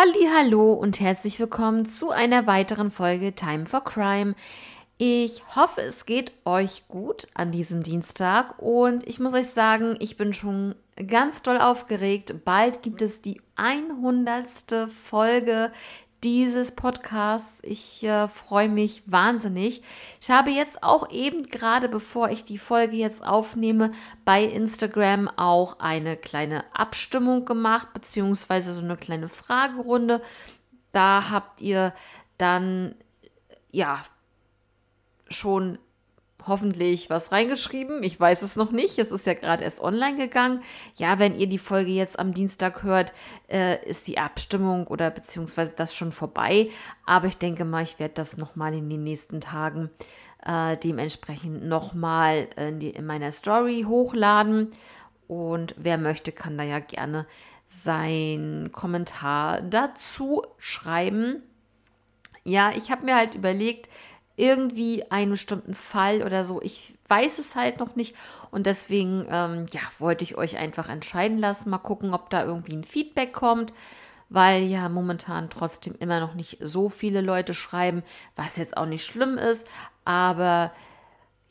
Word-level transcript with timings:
Hallo 0.00 0.74
und 0.74 1.00
herzlich 1.00 1.40
willkommen 1.40 1.84
zu 1.84 2.10
einer 2.10 2.46
weiteren 2.46 2.92
Folge 2.92 3.34
Time 3.34 3.66
for 3.66 3.82
Crime. 3.82 4.36
Ich 4.96 5.42
hoffe, 5.56 5.80
es 5.80 6.06
geht 6.06 6.30
euch 6.44 6.86
gut 6.86 7.26
an 7.34 7.50
diesem 7.50 7.82
Dienstag 7.82 8.62
und 8.62 9.04
ich 9.08 9.18
muss 9.18 9.34
euch 9.34 9.48
sagen, 9.48 9.96
ich 9.98 10.16
bin 10.16 10.32
schon 10.32 10.76
ganz 11.08 11.42
doll 11.42 11.58
aufgeregt. 11.58 12.44
Bald 12.44 12.82
gibt 12.82 13.02
es 13.02 13.22
die 13.22 13.40
100. 13.56 14.88
Folge 14.88 15.72
dieses 16.24 16.74
Podcasts. 16.74 17.60
Ich 17.62 18.02
äh, 18.02 18.28
freue 18.28 18.68
mich 18.68 19.02
wahnsinnig. 19.06 19.82
Ich 20.20 20.30
habe 20.30 20.50
jetzt 20.50 20.82
auch 20.82 21.10
eben 21.10 21.44
gerade, 21.44 21.88
bevor 21.88 22.30
ich 22.30 22.44
die 22.44 22.58
Folge 22.58 22.96
jetzt 22.96 23.24
aufnehme, 23.26 23.92
bei 24.24 24.42
Instagram 24.42 25.28
auch 25.36 25.78
eine 25.80 26.16
kleine 26.16 26.64
Abstimmung 26.74 27.44
gemacht, 27.44 27.92
beziehungsweise 27.94 28.72
so 28.72 28.80
eine 28.80 28.96
kleine 28.96 29.28
Fragerunde. 29.28 30.20
Da 30.92 31.30
habt 31.30 31.60
ihr 31.60 31.94
dann 32.36 32.94
ja 33.70 34.02
schon 35.28 35.78
hoffentlich 36.48 37.10
was 37.10 37.30
reingeschrieben. 37.32 38.02
Ich 38.02 38.18
weiß 38.18 38.42
es 38.42 38.56
noch 38.56 38.72
nicht. 38.72 38.98
Es 38.98 39.10
ist 39.10 39.26
ja 39.26 39.34
gerade 39.34 39.64
erst 39.64 39.80
online 39.80 40.16
gegangen. 40.16 40.62
Ja, 40.96 41.18
wenn 41.18 41.38
ihr 41.38 41.46
die 41.46 41.58
Folge 41.58 41.90
jetzt 41.90 42.18
am 42.18 42.34
Dienstag 42.34 42.82
hört, 42.82 43.12
äh, 43.48 43.84
ist 43.86 44.08
die 44.08 44.18
Abstimmung 44.18 44.86
oder 44.86 45.10
beziehungsweise 45.10 45.72
das 45.76 45.94
schon 45.94 46.12
vorbei. 46.12 46.70
Aber 47.06 47.26
ich 47.26 47.38
denke 47.38 47.64
mal, 47.64 47.82
ich 47.82 47.98
werde 47.98 48.14
das 48.14 48.36
nochmal 48.36 48.74
in 48.74 48.88
den 48.88 49.04
nächsten 49.04 49.40
Tagen 49.40 49.90
äh, 50.44 50.76
dementsprechend 50.76 51.66
nochmal 51.66 52.48
in, 52.56 52.80
in 52.80 53.06
meiner 53.06 53.32
Story 53.32 53.84
hochladen. 53.86 54.70
Und 55.26 55.74
wer 55.76 55.98
möchte, 55.98 56.32
kann 56.32 56.56
da 56.56 56.64
ja 56.64 56.78
gerne 56.78 57.26
seinen 57.68 58.72
Kommentar 58.72 59.60
dazu 59.62 60.42
schreiben. 60.56 61.42
Ja, 62.44 62.72
ich 62.74 62.90
habe 62.90 63.04
mir 63.04 63.14
halt 63.14 63.34
überlegt, 63.34 63.90
irgendwie 64.38 65.10
einen 65.10 65.32
bestimmten 65.32 65.74
Fall 65.74 66.22
oder 66.22 66.44
so. 66.44 66.62
Ich 66.62 66.94
weiß 67.08 67.38
es 67.38 67.56
halt 67.56 67.80
noch 67.80 67.96
nicht 67.96 68.14
und 68.50 68.66
deswegen 68.66 69.26
ähm, 69.28 69.66
ja, 69.72 69.80
wollte 69.98 70.22
ich 70.24 70.36
euch 70.36 70.58
einfach 70.58 70.88
entscheiden 70.88 71.38
lassen. 71.38 71.70
Mal 71.70 71.78
gucken, 71.78 72.14
ob 72.14 72.30
da 72.30 72.44
irgendwie 72.44 72.76
ein 72.76 72.84
Feedback 72.84 73.32
kommt, 73.32 73.72
weil 74.28 74.62
ja 74.62 74.88
momentan 74.88 75.50
trotzdem 75.50 75.94
immer 75.98 76.20
noch 76.20 76.34
nicht 76.34 76.58
so 76.60 76.88
viele 76.88 77.20
Leute 77.20 77.52
schreiben, 77.52 78.02
was 78.36 78.56
jetzt 78.56 78.76
auch 78.76 78.86
nicht 78.86 79.04
schlimm 79.04 79.38
ist, 79.38 79.66
aber 80.04 80.72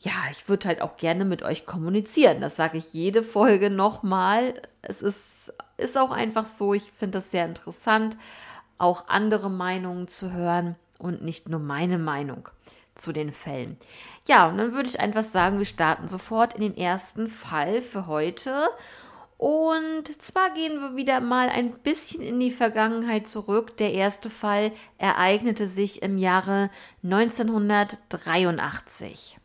ja, 0.00 0.12
ich 0.30 0.48
würde 0.48 0.68
halt 0.68 0.80
auch 0.80 0.96
gerne 0.96 1.24
mit 1.24 1.42
euch 1.42 1.66
kommunizieren. 1.66 2.40
Das 2.40 2.54
sage 2.56 2.78
ich 2.78 2.92
jede 2.92 3.24
Folge 3.24 3.68
nochmal. 3.68 4.54
Es 4.80 5.02
ist, 5.02 5.52
ist 5.76 5.98
auch 5.98 6.12
einfach 6.12 6.46
so, 6.46 6.72
ich 6.72 6.92
finde 6.92 7.18
es 7.18 7.32
sehr 7.32 7.44
interessant, 7.44 8.16
auch 8.78 9.08
andere 9.08 9.50
Meinungen 9.50 10.06
zu 10.06 10.32
hören 10.32 10.76
und 10.98 11.22
nicht 11.22 11.48
nur 11.48 11.60
meine 11.60 11.98
Meinung 11.98 12.48
zu 12.98 13.12
den 13.12 13.32
Fällen. 13.32 13.78
Ja, 14.26 14.48
und 14.48 14.58
dann 14.58 14.74
würde 14.74 14.88
ich 14.88 15.00
einfach 15.00 15.22
sagen, 15.22 15.58
wir 15.58 15.64
starten 15.64 16.08
sofort 16.08 16.54
in 16.54 16.60
den 16.60 16.76
ersten 16.76 17.30
Fall 17.30 17.80
für 17.80 18.06
heute. 18.06 18.68
Und 19.38 20.08
zwar 20.20 20.50
gehen 20.50 20.80
wir 20.80 20.96
wieder 20.96 21.20
mal 21.20 21.48
ein 21.48 21.78
bisschen 21.78 22.22
in 22.22 22.40
die 22.40 22.50
Vergangenheit 22.50 23.28
zurück. 23.28 23.76
Der 23.76 23.92
erste 23.92 24.30
Fall 24.30 24.72
ereignete 24.98 25.68
sich 25.68 26.02
im 26.02 26.18
Jahre 26.18 26.70
1983. 27.04 29.38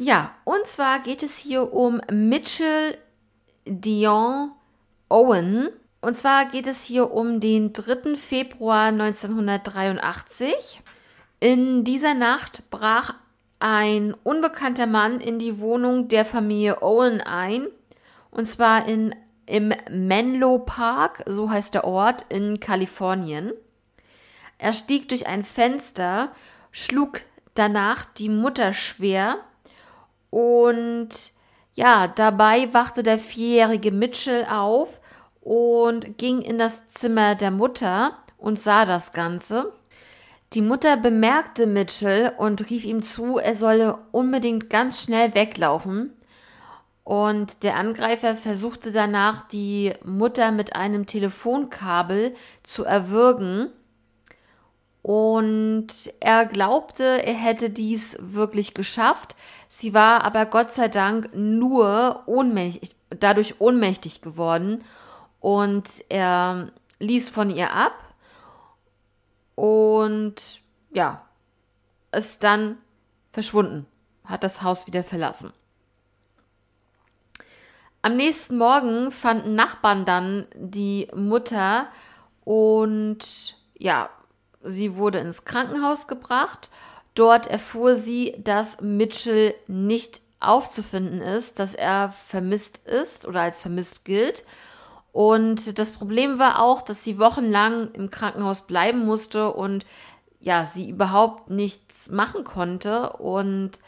Ja, 0.00 0.32
und 0.44 0.64
zwar 0.68 1.00
geht 1.00 1.24
es 1.24 1.38
hier 1.38 1.72
um 1.74 2.00
Mitchell 2.08 2.96
Dion 3.66 4.52
Owen. 5.08 5.70
Und 6.00 6.16
zwar 6.16 6.44
geht 6.44 6.68
es 6.68 6.84
hier 6.84 7.10
um 7.10 7.40
den 7.40 7.72
3. 7.72 8.14
Februar 8.14 8.90
1983. 8.90 10.80
In 11.40 11.82
dieser 11.82 12.14
Nacht 12.14 12.70
brach 12.70 13.14
ein 13.58 14.14
unbekannter 14.22 14.86
Mann 14.86 15.20
in 15.20 15.40
die 15.40 15.58
Wohnung 15.58 16.06
der 16.06 16.24
Familie 16.24 16.80
Owen 16.80 17.20
ein. 17.20 17.66
Und 18.30 18.46
zwar 18.46 18.86
in, 18.86 19.16
im 19.46 19.72
Menlo 19.90 20.60
Park, 20.60 21.24
so 21.26 21.50
heißt 21.50 21.74
der 21.74 21.82
Ort, 21.82 22.24
in 22.28 22.60
Kalifornien. 22.60 23.52
Er 24.58 24.72
stieg 24.72 25.08
durch 25.08 25.26
ein 25.26 25.42
Fenster, 25.42 26.30
schlug 26.70 27.20
danach 27.54 28.04
die 28.04 28.28
Mutter 28.28 28.72
schwer 28.74 29.40
und 30.30 31.08
ja, 31.74 32.08
dabei 32.08 32.72
wachte 32.74 33.02
der 33.02 33.18
vierjährige 33.18 33.92
Mitchell 33.92 34.46
auf 34.50 35.00
und 35.40 36.18
ging 36.18 36.42
in 36.42 36.58
das 36.58 36.88
Zimmer 36.88 37.34
der 37.34 37.50
Mutter 37.50 38.18
und 38.36 38.60
sah 38.60 38.84
das 38.84 39.12
Ganze. 39.12 39.72
Die 40.54 40.62
Mutter 40.62 40.96
bemerkte 40.96 41.66
Mitchell 41.66 42.32
und 42.38 42.70
rief 42.70 42.84
ihm 42.84 43.02
zu, 43.02 43.38
er 43.38 43.54
solle 43.54 43.98
unbedingt 44.12 44.70
ganz 44.70 45.02
schnell 45.02 45.34
weglaufen. 45.34 46.14
Und 47.04 47.62
der 47.62 47.76
Angreifer 47.76 48.36
versuchte 48.36 48.92
danach, 48.92 49.46
die 49.48 49.92
Mutter 50.04 50.50
mit 50.52 50.74
einem 50.74 51.06
Telefonkabel 51.06 52.34
zu 52.62 52.84
erwürgen. 52.84 53.70
Und 55.02 55.88
er 56.20 56.44
glaubte, 56.44 57.04
er 57.24 57.34
hätte 57.34 57.70
dies 57.70 58.18
wirklich 58.20 58.74
geschafft. 58.74 59.36
Sie 59.68 59.94
war 59.94 60.24
aber 60.24 60.46
Gott 60.46 60.72
sei 60.72 60.88
Dank 60.88 61.30
nur 61.34 62.22
ohnmächtig, 62.26 62.96
dadurch 63.10 63.60
ohnmächtig 63.60 64.22
geworden. 64.22 64.84
Und 65.40 66.04
er 66.08 66.70
ließ 66.98 67.28
von 67.28 67.50
ihr 67.50 67.72
ab. 67.72 67.94
Und 69.54 70.60
ja, 70.92 71.22
ist 72.12 72.42
dann 72.42 72.78
verschwunden, 73.32 73.86
hat 74.24 74.42
das 74.42 74.62
Haus 74.62 74.86
wieder 74.86 75.04
verlassen. 75.04 75.52
Am 78.00 78.16
nächsten 78.16 78.56
Morgen 78.56 79.10
fanden 79.10 79.54
Nachbarn 79.54 80.04
dann 80.04 80.46
die 80.54 81.08
Mutter 81.14 81.88
und 82.44 83.56
ja, 83.76 84.08
Sie 84.62 84.96
wurde 84.96 85.18
ins 85.18 85.44
Krankenhaus 85.44 86.08
gebracht. 86.08 86.70
Dort 87.18 87.48
erfuhr 87.48 87.96
sie, 87.96 88.36
dass 88.38 88.80
Mitchell 88.80 89.52
nicht 89.66 90.20
aufzufinden 90.38 91.20
ist, 91.20 91.58
dass 91.58 91.74
er 91.74 92.12
vermisst 92.12 92.86
ist 92.86 93.26
oder 93.26 93.40
als 93.40 93.60
vermisst 93.60 94.04
gilt. 94.04 94.44
Und 95.10 95.80
das 95.80 95.90
Problem 95.90 96.38
war 96.38 96.62
auch, 96.62 96.80
dass 96.80 97.02
sie 97.02 97.18
wochenlang 97.18 97.90
im 97.90 98.12
Krankenhaus 98.12 98.68
bleiben 98.68 99.04
musste 99.04 99.52
und 99.52 99.84
ja, 100.38 100.64
sie 100.64 100.88
überhaupt 100.88 101.50
nichts 101.50 102.08
machen 102.08 102.44
konnte. 102.44 103.14
Und 103.14 103.80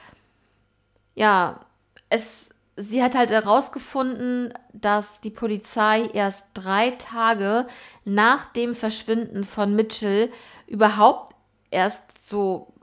ja, 1.15 1.61
es, 2.09 2.49
sie 2.75 3.01
hat 3.01 3.15
halt 3.15 3.31
herausgefunden, 3.31 4.53
dass 4.73 5.21
die 5.21 5.31
Polizei 5.31 6.11
erst 6.15 6.49
drei 6.55 6.91
Tage 6.99 7.69
nach 8.05 8.53
dem 8.55 8.75
Verschwinden 8.75 9.45
von 9.45 9.77
Mitchell 9.77 10.33
überhaupt 10.67 11.33
erst 11.71 12.27
so 12.27 12.75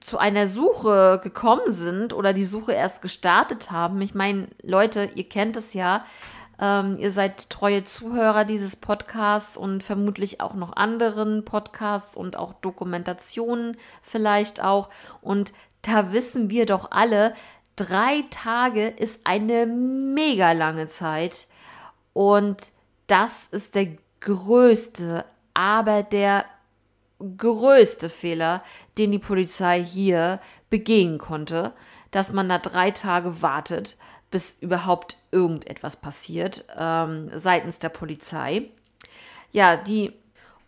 zu 0.00 0.18
einer 0.18 0.46
Suche 0.46 1.20
gekommen 1.22 1.72
sind 1.72 2.12
oder 2.12 2.32
die 2.32 2.44
Suche 2.44 2.72
erst 2.72 3.02
gestartet 3.02 3.70
haben. 3.70 4.00
Ich 4.00 4.14
meine, 4.14 4.48
Leute, 4.62 5.10
ihr 5.14 5.28
kennt 5.28 5.56
es 5.56 5.74
ja. 5.74 6.04
Ähm, 6.60 6.98
ihr 6.98 7.10
seid 7.10 7.50
treue 7.50 7.84
Zuhörer 7.84 8.44
dieses 8.44 8.76
Podcasts 8.76 9.56
und 9.56 9.82
vermutlich 9.82 10.40
auch 10.40 10.54
noch 10.54 10.76
anderen 10.76 11.44
Podcasts 11.44 12.16
und 12.16 12.36
auch 12.36 12.52
Dokumentationen 12.52 13.76
vielleicht 14.02 14.62
auch. 14.62 14.90
Und 15.22 15.52
da 15.82 16.12
wissen 16.12 16.50
wir 16.50 16.66
doch 16.66 16.90
alle, 16.90 17.34
drei 17.76 18.24
Tage 18.30 18.88
ist 18.88 19.26
eine 19.26 19.66
mega 19.66 20.52
lange 20.52 20.86
Zeit. 20.86 21.46
Und 22.12 22.58
das 23.06 23.46
ist 23.46 23.74
der 23.74 23.88
größte, 24.20 25.24
aber 25.54 26.02
der 26.02 26.44
größte 27.36 28.08
Fehler, 28.08 28.62
den 28.98 29.12
die 29.12 29.18
Polizei 29.18 29.82
hier 29.82 30.40
begehen 30.70 31.18
konnte, 31.18 31.72
dass 32.10 32.32
man 32.32 32.48
da 32.48 32.58
drei 32.58 32.90
Tage 32.90 33.42
wartet, 33.42 33.96
bis 34.30 34.62
überhaupt 34.62 35.16
irgendetwas 35.30 35.96
passiert 35.96 36.64
ähm, 36.76 37.30
seitens 37.34 37.78
der 37.78 37.88
Polizei. 37.88 38.70
Ja, 39.52 39.76
die. 39.76 40.12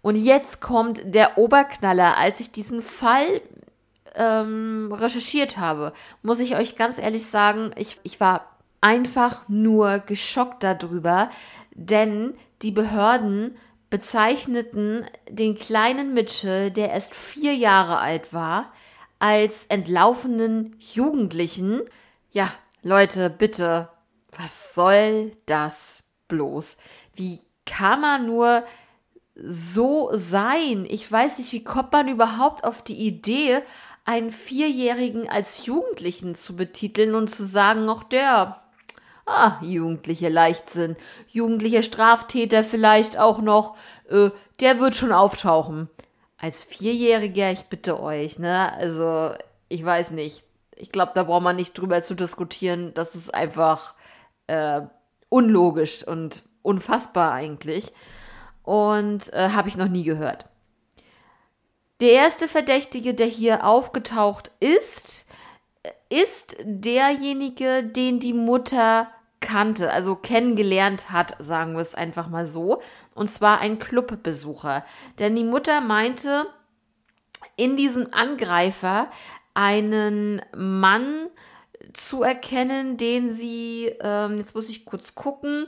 Und 0.03 0.17
jetzt 0.17 0.61
kommt 0.61 1.15
der 1.15 1.39
Oberknaller. 1.39 2.17
Als 2.17 2.41
ich 2.41 2.51
diesen 2.51 2.83
Fall 2.83 3.41
ähm, 4.17 4.93
recherchiert 4.93 5.59
habe, 5.59 5.93
muss 6.23 6.41
ich 6.41 6.57
euch 6.57 6.75
ganz 6.75 6.99
ehrlich 6.99 7.27
sagen, 7.27 7.71
ich, 7.77 8.01
ich 8.03 8.19
war 8.19 8.47
einfach 8.81 9.49
nur 9.49 10.01
geschockt 10.01 10.65
darüber, 10.65 11.31
denn 11.71 12.35
die 12.63 12.73
Behörden 12.73 13.57
bezeichneten 13.93 15.05
den 15.29 15.55
kleinen 15.55 16.15
Mitchell, 16.15 16.71
der 16.71 16.93
erst 16.93 17.15
vier 17.15 17.55
Jahre 17.55 17.99
alt 17.99 18.33
war, 18.33 18.73
als 19.19 19.67
entlaufenen 19.67 20.75
Jugendlichen. 20.79 21.83
Ja, 22.31 22.51
Leute, 22.83 23.29
bitte, 23.29 23.91
was 24.35 24.73
soll 24.73 25.33
das 25.45 26.09
bloß? 26.29 26.79
Wie 27.15 27.43
kann 27.67 28.01
man 28.01 28.27
nur 28.27 28.65
so 29.35 30.09
sein? 30.15 30.87
Ich 30.89 31.13
weiß 31.13 31.37
nicht, 31.39 31.53
wie 31.53 31.63
kommt 31.63 31.93
man 31.93 32.09
überhaupt 32.09 32.65
auf 32.65 32.81
die 32.81 32.97
Idee, 33.07 33.61
einen 34.07 34.33
Vierjährigen 34.33 35.29
als 35.29 35.67
Jugendlichen 35.67 36.35
zu 36.35 36.57
betiteln 36.57 37.15
und 37.15 37.29
zu 37.29 37.45
sagen, 37.45 37.91
auch 37.91 38.05
der, 38.05 38.63
ah, 39.27 39.59
jugendliche 39.63 40.29
Leichtsinn, 40.29 40.97
jugendliche 41.29 41.83
Straftäter 41.83 42.65
vielleicht 42.65 43.19
auch 43.19 43.41
noch, 43.41 43.77
äh, 44.09 44.31
der 44.61 44.81
wird 44.81 44.97
schon 44.97 45.13
auftauchen. 45.13 45.89
Als 46.39 46.63
Vierjähriger, 46.63 47.53
ich 47.53 47.65
bitte 47.65 48.01
euch, 48.01 48.39
ne? 48.39 48.73
Also, 48.75 49.33
ich 49.69 49.85
weiß 49.85 50.11
nicht. 50.11 50.43
Ich 50.75 50.91
glaube, 50.91 51.13
da 51.15 51.23
braucht 51.23 51.45
man 51.45 51.57
nicht 51.57 51.79
drüber 51.79 52.03
zu 52.03 52.15
diskutieren. 52.15 52.93
Das 52.95 53.15
ist 53.15 53.33
einfach 53.33 53.95
äh, 54.49 54.81
unlogisch 55.29 56.07
und 56.07 56.43
unfassbar 56.63 57.33
eigentlich. 57.33 57.93
Und 58.65 59.33
äh, 59.33 59.51
habe 59.51 59.69
ich 59.69 59.77
noch 59.77 59.89
nie 59.89 60.03
gehört. 60.03 60.47
Der 62.01 62.13
erste 62.13 62.49
Verdächtige, 62.49 63.15
der 63.15 63.29
hier 63.29 63.65
aufgetaucht 63.65 64.51
ist, 64.59 65.27
ist 66.13 66.57
derjenige, 66.63 67.83
den 67.83 68.21
die 68.21 68.35
Mutter 68.35 69.09
kannte, 69.41 69.91
also 69.91 70.15
kennengelernt 70.15 71.11
hat, 71.11 71.37
sagen 71.39 71.73
wir 71.73 71.81
es 71.81 71.95
einfach 71.95 72.29
mal 72.29 72.45
so. 72.45 72.83
Und 73.15 73.31
zwar 73.31 73.61
ein 73.61 73.79
Clubbesucher. 73.79 74.85
Denn 75.19 75.35
die 75.35 75.45
Mutter 75.45 75.81
meinte, 75.81 76.47
in 77.57 77.77
diesem 77.77 78.13
Angreifer 78.13 79.11
einen 79.55 80.43
Mann 80.55 81.29
zu 81.95 82.23
erkennen, 82.23 82.97
den 82.99 83.33
sie, 83.33 83.93
ähm, 84.01 84.39
jetzt 84.39 84.55
muss 84.55 84.69
ich 84.69 84.85
kurz 84.85 85.15
gucken, 85.15 85.67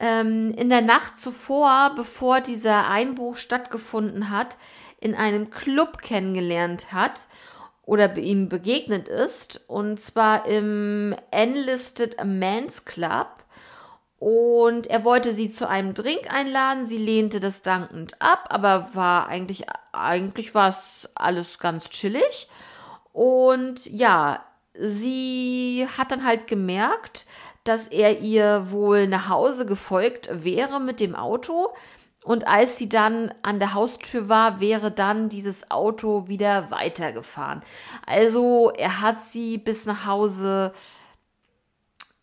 ähm, 0.00 0.52
in 0.56 0.70
der 0.70 0.82
Nacht 0.82 1.18
zuvor, 1.18 1.92
bevor 1.94 2.40
dieser 2.40 2.88
Einbruch 2.88 3.36
stattgefunden 3.36 4.30
hat, 4.30 4.56
in 4.98 5.14
einem 5.14 5.50
Club 5.50 5.98
kennengelernt 6.02 6.92
hat 6.92 7.26
oder 7.86 8.16
ihm 8.16 8.48
begegnet 8.48 9.08
ist. 9.08 9.64
Und 9.68 10.00
zwar 10.00 10.46
im 10.46 11.14
Enlisted 11.30 12.16
Men's 12.24 12.84
Club. 12.84 13.28
Und 14.18 14.86
er 14.86 15.04
wollte 15.04 15.32
sie 15.32 15.50
zu 15.50 15.68
einem 15.68 15.92
Drink 15.92 16.32
einladen. 16.32 16.86
Sie 16.86 16.96
lehnte 16.96 17.40
das 17.40 17.62
dankend 17.62 18.20
ab, 18.22 18.46
aber 18.48 18.90
war 18.94 19.28
eigentlich, 19.28 19.66
eigentlich 19.92 20.54
war 20.54 20.68
es 20.68 21.10
alles 21.14 21.58
ganz 21.58 21.90
chillig. 21.90 22.48
Und 23.12 23.84
ja, 23.86 24.42
sie 24.78 25.86
hat 25.96 26.10
dann 26.10 26.24
halt 26.24 26.46
gemerkt, 26.46 27.26
dass 27.64 27.88
er 27.88 28.20
ihr 28.20 28.70
wohl 28.70 29.06
nach 29.08 29.28
Hause 29.28 29.66
gefolgt 29.66 30.28
wäre 30.44 30.80
mit 30.80 31.00
dem 31.00 31.14
Auto. 31.14 31.74
Und 32.24 32.48
als 32.48 32.78
sie 32.78 32.88
dann 32.88 33.34
an 33.42 33.58
der 33.58 33.74
Haustür 33.74 34.30
war, 34.30 34.58
wäre 34.58 34.90
dann 34.90 35.28
dieses 35.28 35.70
Auto 35.70 36.26
wieder 36.26 36.70
weitergefahren. 36.70 37.62
Also 38.06 38.72
er 38.74 39.02
hat 39.02 39.26
sie 39.26 39.58
bis 39.58 39.84
nach 39.84 40.06
Hause 40.06 40.72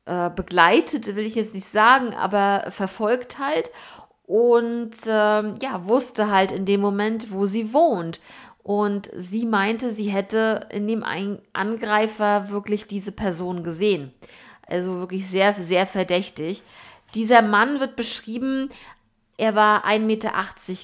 äh, 0.06 0.32
begleitet, 0.32 1.16
will 1.16 1.26
ich 1.26 1.36
jetzt 1.36 1.54
nicht 1.54 1.68
sagen, 1.68 2.16
aber 2.16 2.72
verfolgt 2.72 3.38
halt. 3.38 3.70
Und 4.26 4.96
ähm, 5.08 5.60
ja, 5.62 5.86
wusste 5.86 6.32
halt 6.32 6.52
in 6.52 6.66
dem 6.66 6.82
Moment, 6.82 7.32
wo 7.32 7.46
sie 7.46 7.72
wohnt. 7.72 8.22
Und 8.64 9.12
sie 9.16 9.46
meinte, 9.46 9.92
sie 9.92 10.10
hätte 10.10 10.68
in 10.72 10.88
dem 10.88 11.04
Angreifer 11.54 12.50
wirklich 12.50 12.88
diese 12.88 13.12
Person 13.12 13.64
gesehen. 13.64 14.14
Also 14.66 14.98
wirklich 14.98 15.28
sehr, 15.28 15.54
sehr 15.54 15.86
verdächtig. 15.86 16.64
Dieser 17.14 17.44
Mann 17.44 17.80
wird 17.80 17.96
beschrieben 17.96 18.72
er 19.38 19.56
war 19.56 19.86
1,80 19.86 20.00
Meter 20.02 20.32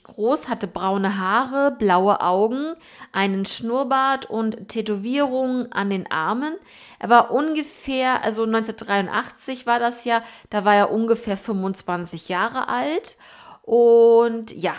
groß, 0.03 0.47
hatte 0.47 0.67
braune 0.67 1.17
Haare, 1.19 1.75
blaue 1.77 2.21
Augen, 2.21 2.73
einen 3.11 3.45
Schnurrbart 3.45 4.25
und 4.29 4.69
Tätowierungen 4.69 5.71
an 5.71 5.89
den 5.89 6.09
Armen. 6.09 6.55
Er 6.99 7.09
war 7.09 7.31
ungefähr, 7.31 8.23
also 8.23 8.43
1983 8.43 9.65
war 9.65 9.79
das 9.79 10.05
ja, 10.05 10.23
da 10.49 10.65
war 10.65 10.75
er 10.75 10.91
ungefähr 10.91 11.37
25 11.37 12.29
Jahre 12.29 12.67
alt. 12.67 13.17
Und 13.61 14.51
ja, 14.51 14.75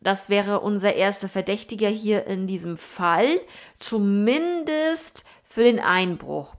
das 0.00 0.28
wäre 0.28 0.60
unser 0.60 0.94
erster 0.94 1.28
Verdächtiger 1.28 1.88
hier 1.88 2.26
in 2.26 2.46
diesem 2.46 2.76
Fall, 2.76 3.40
zumindest 3.78 5.24
für 5.44 5.64
den 5.64 5.80
Einbruch. 5.80 6.54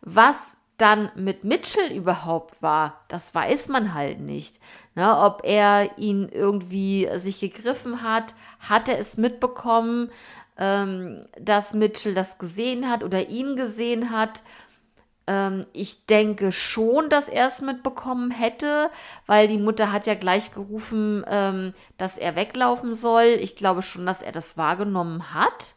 Was 0.00 0.56
dann 0.80 1.10
mit 1.14 1.44
Mitchell 1.44 1.92
überhaupt 1.92 2.62
war, 2.62 3.04
das 3.08 3.34
weiß 3.34 3.68
man 3.68 3.94
halt 3.94 4.20
nicht. 4.20 4.60
Ne, 4.94 5.18
ob 5.18 5.42
er 5.44 5.98
ihn 5.98 6.28
irgendwie 6.28 7.08
sich 7.16 7.38
gegriffen 7.40 8.02
hat, 8.02 8.34
hat 8.58 8.88
er 8.88 8.98
es 8.98 9.16
mitbekommen, 9.16 10.10
ähm, 10.58 11.20
dass 11.38 11.74
Mitchell 11.74 12.14
das 12.14 12.38
gesehen 12.38 12.88
hat 12.88 13.04
oder 13.04 13.28
ihn 13.28 13.56
gesehen 13.56 14.10
hat. 14.10 14.42
Ähm, 15.26 15.66
ich 15.72 16.06
denke 16.06 16.50
schon, 16.50 17.08
dass 17.08 17.28
er 17.28 17.46
es 17.46 17.60
mitbekommen 17.60 18.30
hätte, 18.30 18.90
weil 19.26 19.48
die 19.48 19.58
Mutter 19.58 19.92
hat 19.92 20.06
ja 20.06 20.14
gleich 20.14 20.52
gerufen, 20.52 21.24
ähm, 21.28 21.72
dass 21.98 22.18
er 22.18 22.36
weglaufen 22.36 22.94
soll. 22.94 23.38
Ich 23.40 23.54
glaube 23.54 23.82
schon, 23.82 24.06
dass 24.06 24.22
er 24.22 24.32
das 24.32 24.56
wahrgenommen 24.56 25.34
hat. 25.34 25.74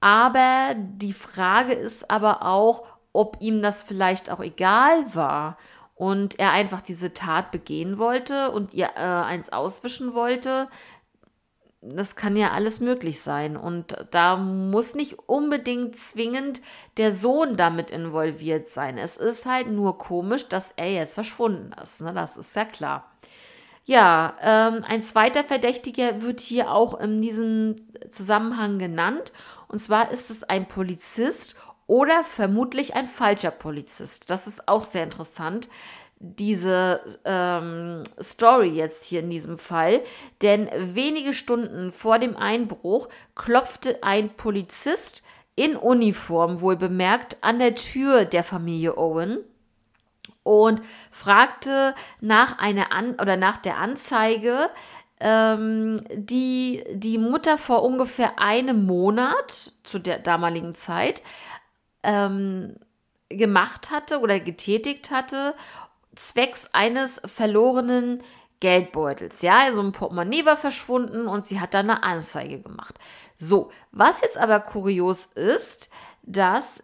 Aber 0.00 0.74
die 0.76 1.12
Frage 1.12 1.74
ist 1.74 2.10
aber 2.10 2.46
auch, 2.46 2.84
ob 3.12 3.36
ihm 3.40 3.62
das 3.62 3.82
vielleicht 3.82 4.30
auch 4.30 4.40
egal 4.40 5.14
war 5.14 5.56
und 5.94 6.38
er 6.38 6.52
einfach 6.52 6.80
diese 6.80 7.12
Tat 7.12 7.50
begehen 7.50 7.98
wollte 7.98 8.50
und 8.52 8.72
ihr 8.72 8.90
äh, 8.96 9.00
eins 9.00 9.52
auswischen 9.52 10.14
wollte. 10.14 10.68
Das 11.82 12.14
kann 12.14 12.36
ja 12.36 12.52
alles 12.52 12.80
möglich 12.80 13.20
sein. 13.20 13.56
Und 13.56 13.94
da 14.10 14.36
muss 14.36 14.94
nicht 14.94 15.18
unbedingt 15.26 15.96
zwingend 15.96 16.60
der 16.96 17.12
Sohn 17.12 17.56
damit 17.56 17.90
involviert 17.90 18.68
sein. 18.68 18.98
Es 18.98 19.16
ist 19.16 19.46
halt 19.46 19.68
nur 19.68 19.98
komisch, 19.98 20.48
dass 20.48 20.72
er 20.72 20.92
jetzt 20.92 21.14
verschwunden 21.14 21.72
ist. 21.82 22.00
Ne? 22.00 22.12
Das 22.12 22.36
ist 22.36 22.54
ja 22.54 22.64
klar. 22.64 23.10
Ja, 23.84 24.36
ähm, 24.40 24.84
ein 24.86 25.02
zweiter 25.02 25.42
Verdächtiger 25.42 26.22
wird 26.22 26.40
hier 26.40 26.70
auch 26.70 26.98
in 27.00 27.20
diesem 27.20 27.76
Zusammenhang 28.10 28.78
genannt. 28.78 29.32
Und 29.68 29.80
zwar 29.80 30.10
ist 30.10 30.30
es 30.30 30.44
ein 30.44 30.66
Polizist 30.66 31.56
oder 31.90 32.22
vermutlich 32.22 32.94
ein 32.94 33.08
falscher 33.08 33.50
Polizist. 33.50 34.30
Das 34.30 34.46
ist 34.46 34.68
auch 34.68 34.84
sehr 34.84 35.02
interessant, 35.02 35.68
diese 36.20 37.00
ähm, 37.24 38.04
Story 38.22 38.68
jetzt 38.68 39.02
hier 39.02 39.18
in 39.18 39.28
diesem 39.28 39.58
Fall. 39.58 40.00
Denn 40.40 40.68
wenige 40.94 41.34
Stunden 41.34 41.90
vor 41.90 42.20
dem 42.20 42.36
Einbruch 42.36 43.08
klopfte 43.34 44.04
ein 44.04 44.30
Polizist 44.36 45.24
in 45.56 45.74
Uniform, 45.74 46.60
wohl 46.60 46.76
bemerkt, 46.76 47.38
an 47.40 47.58
der 47.58 47.74
Tür 47.74 48.24
der 48.24 48.44
Familie 48.44 48.96
Owen 48.96 49.38
und 50.44 50.82
fragte 51.10 51.96
nach 52.20 52.60
einer 52.60 52.92
an 52.92 53.14
oder 53.14 53.36
nach 53.36 53.56
der 53.56 53.78
Anzeige, 53.78 54.70
ähm, 55.18 56.00
die 56.12 56.84
die 56.92 57.18
Mutter 57.18 57.58
vor 57.58 57.82
ungefähr 57.82 58.38
einem 58.38 58.86
Monat 58.86 59.72
zu 59.82 59.98
der 59.98 60.20
damaligen 60.20 60.76
Zeit 60.76 61.22
ähm, 62.02 62.76
gemacht 63.28 63.90
hatte 63.90 64.20
oder 64.20 64.40
getätigt 64.40 65.10
hatte, 65.10 65.54
zwecks 66.14 66.70
eines 66.72 67.20
verlorenen 67.24 68.22
Geldbeutels. 68.60 69.42
Ja, 69.42 69.60
also 69.60 69.80
ein 69.80 69.92
Portemonnaie 69.92 70.44
war 70.44 70.56
verschwunden 70.56 71.26
und 71.26 71.46
sie 71.46 71.60
hat 71.60 71.74
dann 71.74 71.90
eine 71.90 72.02
Anzeige 72.02 72.60
gemacht. 72.60 72.96
So, 73.38 73.70
was 73.90 74.20
jetzt 74.20 74.36
aber 74.36 74.60
kurios 74.60 75.26
ist, 75.26 75.88
dass 76.22 76.82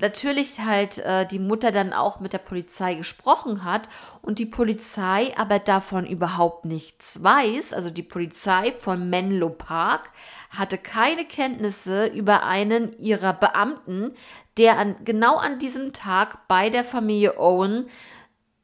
natürlich 0.00 0.60
halt 0.60 0.98
äh, 0.98 1.26
die 1.26 1.38
Mutter 1.38 1.72
dann 1.72 1.92
auch 1.92 2.20
mit 2.20 2.32
der 2.32 2.38
Polizei 2.38 2.94
gesprochen 2.94 3.64
hat 3.64 3.88
und 4.22 4.38
die 4.38 4.46
Polizei 4.46 5.32
aber 5.36 5.58
davon 5.58 6.06
überhaupt 6.06 6.64
nichts 6.64 7.22
weiß. 7.22 7.72
Also 7.72 7.90
die 7.90 8.02
Polizei 8.02 8.72
von 8.78 9.08
Menlo 9.10 9.50
Park 9.50 10.10
hatte 10.50 10.78
keine 10.78 11.24
Kenntnisse 11.24 12.06
über 12.06 12.44
einen 12.44 12.98
ihrer 12.98 13.32
Beamten, 13.32 14.12
der 14.58 14.78
an, 14.78 14.96
genau 15.04 15.36
an 15.36 15.58
diesem 15.58 15.92
Tag 15.92 16.48
bei 16.48 16.70
der 16.70 16.84
Familie 16.84 17.38
Owen 17.38 17.86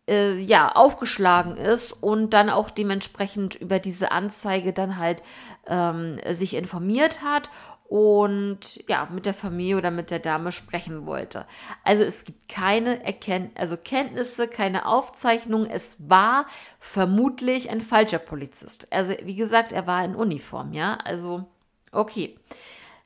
äh, 0.09 0.39
ja, 0.39 0.73
aufgeschlagen 0.73 1.57
ist 1.57 1.93
und 1.93 2.31
dann 2.31 2.51
auch 2.51 2.71
dementsprechend 2.71 3.55
über 3.55 3.79
diese 3.79 4.13
Anzeige 4.13 4.73
dann 4.73 4.99
halt 4.99 5.23
ähm, 5.67 6.19
sich 6.31 6.55
informiert 6.55 7.23
hat 7.23 7.51
und 7.89 8.81
ja, 8.89 9.09
mit 9.13 9.27
der 9.27 9.35
Familie 9.35 9.77
oder 9.77 9.91
mit 9.91 10.11
der 10.11 10.19
Dame 10.19 10.51
sprechen 10.51 11.07
wollte. 11.07 11.47
Also 11.85 12.03
es 12.03 12.25
gibt 12.25 12.49
keine 12.49 13.05
Erkenn 13.05 13.51
also 13.55 13.77
Kenntnisse, 13.77 14.49
keine 14.49 14.87
Aufzeichnung. 14.87 15.67
Es 15.67 15.97
war 16.09 16.47
vermutlich 16.81 17.71
ein 17.71 17.83
falscher 17.83 18.19
Polizist. 18.19 18.93
Also 18.93 19.15
wie 19.23 19.37
gesagt, 19.37 19.73
er 19.73 19.87
war 19.87 20.05
in 20.05 20.17
Uniform, 20.17 20.73
ja. 20.73 20.99
Also 21.05 21.45
okay. 21.93 22.37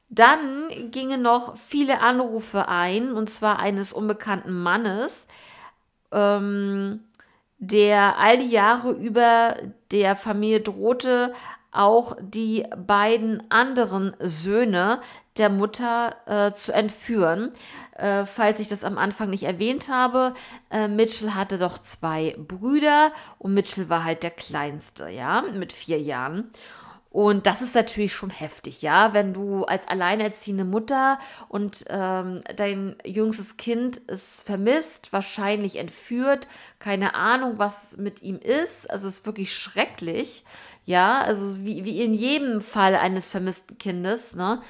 Dann 0.08 0.90
gingen 0.90 1.22
noch 1.22 1.56
viele 1.56 2.00
Anrufe 2.00 2.66
ein, 2.66 3.12
und 3.12 3.30
zwar 3.30 3.60
eines 3.60 3.92
unbekannten 3.92 4.52
Mannes, 4.52 5.28
ähm, 6.10 7.04
der 7.58 8.18
all 8.18 8.38
die 8.38 8.48
Jahre 8.48 8.90
über 8.90 9.56
der 9.92 10.16
Familie 10.16 10.62
drohte, 10.62 11.32
auch 11.72 12.16
die 12.20 12.66
beiden 12.76 13.50
anderen 13.50 14.14
Söhne 14.18 15.00
der 15.36 15.50
Mutter 15.50 16.16
äh, 16.26 16.52
zu 16.52 16.72
entführen. 16.72 17.50
Äh, 17.96 18.26
falls 18.26 18.60
ich 18.60 18.68
das 18.68 18.84
am 18.84 18.98
Anfang 18.98 19.30
nicht 19.30 19.44
erwähnt 19.44 19.88
habe, 19.88 20.34
äh, 20.70 20.88
Mitchell 20.88 21.32
hatte 21.32 21.58
doch 21.58 21.78
zwei 21.78 22.34
Brüder 22.38 23.12
und 23.38 23.54
Mitchell 23.54 23.88
war 23.88 24.04
halt 24.04 24.22
der 24.22 24.32
kleinste, 24.32 25.08
ja, 25.08 25.42
mit 25.42 25.72
vier 25.72 26.00
Jahren. 26.00 26.50
Und 27.10 27.46
das 27.46 27.60
ist 27.60 27.74
natürlich 27.74 28.12
schon 28.12 28.30
heftig, 28.30 28.82
ja, 28.82 29.12
wenn 29.14 29.34
du 29.34 29.64
als 29.64 29.88
alleinerziehende 29.88 30.64
Mutter 30.64 31.18
und 31.48 31.84
ähm, 31.88 32.40
dein 32.54 32.96
jüngstes 33.04 33.56
Kind 33.56 33.96
ist 33.96 34.46
vermisst, 34.46 35.12
wahrscheinlich 35.12 35.76
entführt, 35.76 36.46
keine 36.78 37.14
Ahnung, 37.16 37.54
was 37.56 37.96
mit 37.96 38.22
ihm 38.22 38.38
ist. 38.38 38.88
Also 38.88 39.08
es 39.08 39.14
ist 39.16 39.26
wirklich 39.26 39.52
schrecklich, 39.52 40.44
ja, 40.90 41.20
also 41.20 41.64
wie, 41.64 41.84
wie 41.84 42.02
in 42.02 42.14
jedem 42.14 42.60
Fall 42.60 42.96
eines 42.96 43.28
vermissten 43.28 43.78
Kindes, 43.78 44.34
ne? 44.34 44.60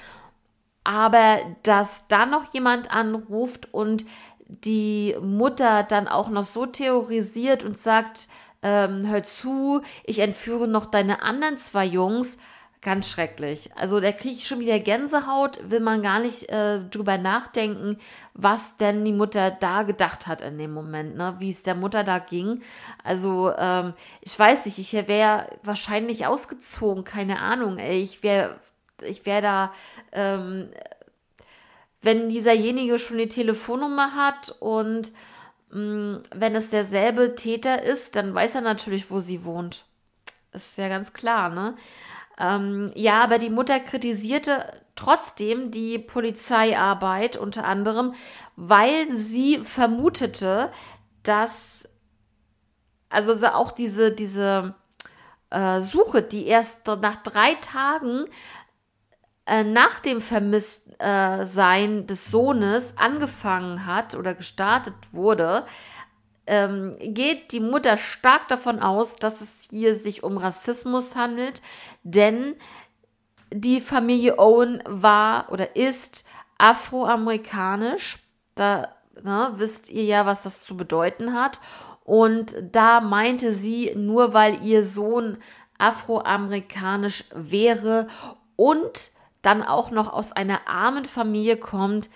Aber 0.85 1.39
dass 1.63 2.07
dann 2.09 2.31
noch 2.31 2.53
jemand 2.53 2.91
anruft 2.93 3.73
und 3.73 4.05
die 4.47 5.17
Mutter 5.23 5.83
dann 5.83 6.09
auch 6.09 6.29
noch 6.29 6.45
so 6.45 6.67
theorisiert 6.67 7.65
und 7.65 7.79
sagt, 7.79 8.29
ähm, 8.63 9.07
hör 9.07 9.23
zu, 9.23 9.81
ich 10.05 10.19
entführe 10.19 10.69
noch 10.69 10.87
deine 10.87 11.23
anderen 11.23 11.57
zwei 11.59 11.87
Jungs. 11.87 12.37
Ganz 12.83 13.11
schrecklich. 13.11 13.71
Also 13.77 14.01
da 14.01 14.11
kriege 14.11 14.35
ich 14.35 14.47
schon 14.47 14.61
wieder 14.61 14.79
Gänsehaut, 14.79 15.59
will 15.71 15.81
man 15.81 16.03
gar 16.03 16.19
nicht 16.19 16.49
äh, 16.49 16.81
drüber 16.91 17.19
nachdenken, 17.19 17.99
was 18.33 18.79
denn 18.79 19.05
die 19.05 19.13
Mutter 19.13 19.51
da 19.51 19.83
gedacht 19.83 20.27
hat 20.27 20.41
in 20.41 20.57
dem 20.57 20.73
Moment, 20.73 21.15
ne? 21.15 21.37
wie 21.39 21.51
es 21.51 21.63
der 21.63 21.75
Mutter 21.75 22.05
da 22.05 22.19
ging. 22.19 22.63
Also 23.05 23.53
ähm, 23.59 23.93
ich 24.23 24.39
weiß 24.39 24.65
nicht, 24.65 24.79
ich 24.79 24.93
wäre 24.95 25.47
wahrscheinlich 25.63 26.27
ausgezogen, 26.27 27.05
keine 27.05 27.41
Ahnung. 27.41 27.79
Ey. 27.79 28.01
Ich 28.01 28.23
wäre 28.23 28.59
ich 29.03 29.25
wär 29.27 29.43
da, 29.43 29.73
ähm, 30.13 30.69
wenn 32.03 32.29
dieserjenige 32.31 32.99
schon 32.99 33.19
die 33.19 33.29
Telefonnummer 33.29 34.15
hat 34.15 34.55
und 34.61 35.13
Mm, 35.73 36.17
wenn 36.35 36.55
es 36.57 36.71
derselbe 36.71 37.35
Täter 37.37 37.83
ist, 37.83 38.17
dann 38.17 38.35
weiß 38.35 38.57
er 38.57 38.61
natürlich, 38.61 39.11
wo 39.11 39.21
sie 39.21 39.45
wohnt. 39.45 39.85
Ist 40.53 40.79
ja 40.79 40.89
ganz 40.89 41.13
klar, 41.13 41.49
ne? 41.51 41.77
Ähm, 42.41 42.91
ja, 42.95 43.23
aber 43.23 43.39
die 43.39 43.51
Mutter 43.51 43.79
kritisierte 43.79 44.65
trotzdem 44.97 45.71
die 45.71 45.99
Polizeiarbeit 45.99 47.37
unter 47.37 47.65
anderem, 47.65 48.15
weil 48.57 49.15
sie 49.15 49.59
vermutete, 49.59 50.73
dass 51.23 51.87
also 53.11 53.47
auch 53.49 53.73
diese, 53.73 54.13
diese 54.13 54.75
äh, 55.51 55.81
Suche, 55.81 56.23
die 56.23 56.47
erst 56.47 56.87
nach 56.87 57.17
drei 57.23 57.55
Tagen 57.55 58.25
äh, 59.47 59.65
nach 59.65 60.01
dem 60.01 60.23
Vermisstsein 60.23 62.07
des 62.07 62.31
Sohnes 62.31 62.97
angefangen 62.97 63.85
hat 63.85 64.15
oder 64.15 64.35
gestartet 64.35 64.95
wurde, 65.13 65.67
ähm, 66.47 66.97
geht 67.01 67.53
die 67.53 67.61
Mutter 67.61 67.97
stark 67.97 68.49
davon 68.49 68.81
aus, 68.81 69.17
dass 69.17 69.41
es 69.41 69.69
hier 69.71 69.97
sich 69.97 70.23
um 70.23 70.37
Rassismus 70.37 71.15
handelt, 71.15 71.63
denn 72.03 72.57
die 73.53 73.81
Familie 73.81 74.39
Owen 74.39 74.83
war 74.87 75.51
oder 75.51 75.77
ist 75.77 76.25
afroamerikanisch. 76.59 78.19
Da 78.55 78.95
ne, 79.23 79.53
wisst 79.55 79.91
ihr 79.91 80.05
ja, 80.05 80.27
was 80.27 80.43
das 80.43 80.63
zu 80.63 80.77
bedeuten 80.77 81.35
hat. 81.35 81.61
Und 82.05 82.55
da 82.73 83.01
meinte 83.01 83.53
sie, 83.53 83.93
nur 83.95 84.35
weil 84.35 84.65
ihr 84.65 84.85
Sohn 84.85 85.39
afroamerikanisch 85.79 87.25
wäre 87.35 88.09
und 88.57 89.13
dann 89.43 89.63
auch 89.63 89.91
noch 89.91 90.13
aus 90.13 90.33
einer 90.33 90.69
armen 90.69 91.07
Familie 91.07 91.57
kommt, 91.57 92.11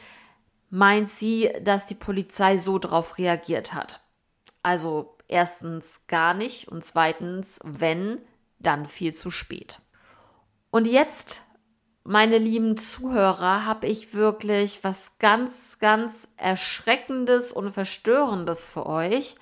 meint 0.69 1.09
sie, 1.11 1.51
dass 1.63 1.87
die 1.87 1.95
Polizei 1.95 2.59
so 2.59 2.79
drauf 2.79 3.19
reagiert 3.19 3.73
hat. 3.73 4.01
Also 4.63 5.17
erstens 5.29 6.07
gar 6.07 6.35
nicht 6.35 6.69
und 6.69 6.85
zweitens, 6.85 7.61
wenn, 7.63 8.21
dann 8.67 8.87
viel 8.87 9.15
zu 9.15 9.31
spät. 9.31 9.81
Und 10.71 10.87
jetzt, 10.87 11.43
meine 12.03 12.39
lieben 12.39 12.77
Zuhörer, 12.77 13.65
habe 13.65 13.87
ich 13.87 14.15
wirklich 14.15 14.83
was 14.83 15.19
ganz, 15.19 15.79
ganz 15.79 16.29
Erschreckendes 16.37 17.53
und 17.53 17.71
Verstörendes 17.71 18.69
für 18.69 18.87
euch. 18.87 19.37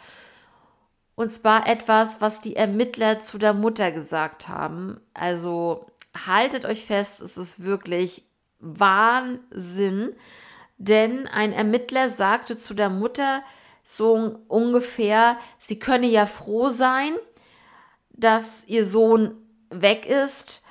Und 1.14 1.30
zwar 1.30 1.66
etwas, 1.66 2.20
was 2.20 2.40
die 2.40 2.56
Ermittler 2.56 3.20
zu 3.20 3.38
der 3.38 3.54
Mutter 3.54 3.92
gesagt 3.92 4.48
haben. 4.48 5.00
Also 5.14 5.86
haltet 6.26 6.64
euch 6.64 6.84
fest, 6.84 7.20
es 7.20 7.36
ist 7.36 7.62
wirklich 7.62 8.24
Wahnsinn. 8.58 10.14
Denn 10.78 11.26
ein 11.28 11.52
Ermittler 11.52 12.08
sagte 12.08 12.56
zu 12.56 12.74
der 12.74 12.90
Mutter 12.90 13.42
so 13.84 14.40
ungefähr, 14.48 15.38
sie 15.58 15.78
könne 15.78 16.06
ja 16.06 16.26
froh 16.26 16.70
sein, 16.70 17.14
dass 18.22 18.64
ihr 18.66 18.86
Sohn 18.86 19.34
weg 19.70 20.06
ist, 20.06 20.62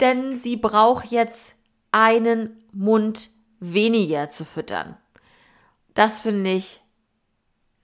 denn 0.00 0.38
sie 0.38 0.56
braucht 0.56 1.06
jetzt 1.06 1.54
einen 1.92 2.64
Mund 2.72 3.30
weniger 3.60 4.30
zu 4.30 4.44
füttern. 4.44 4.96
Das 5.94 6.20
finde 6.20 6.52
ich 6.52 6.80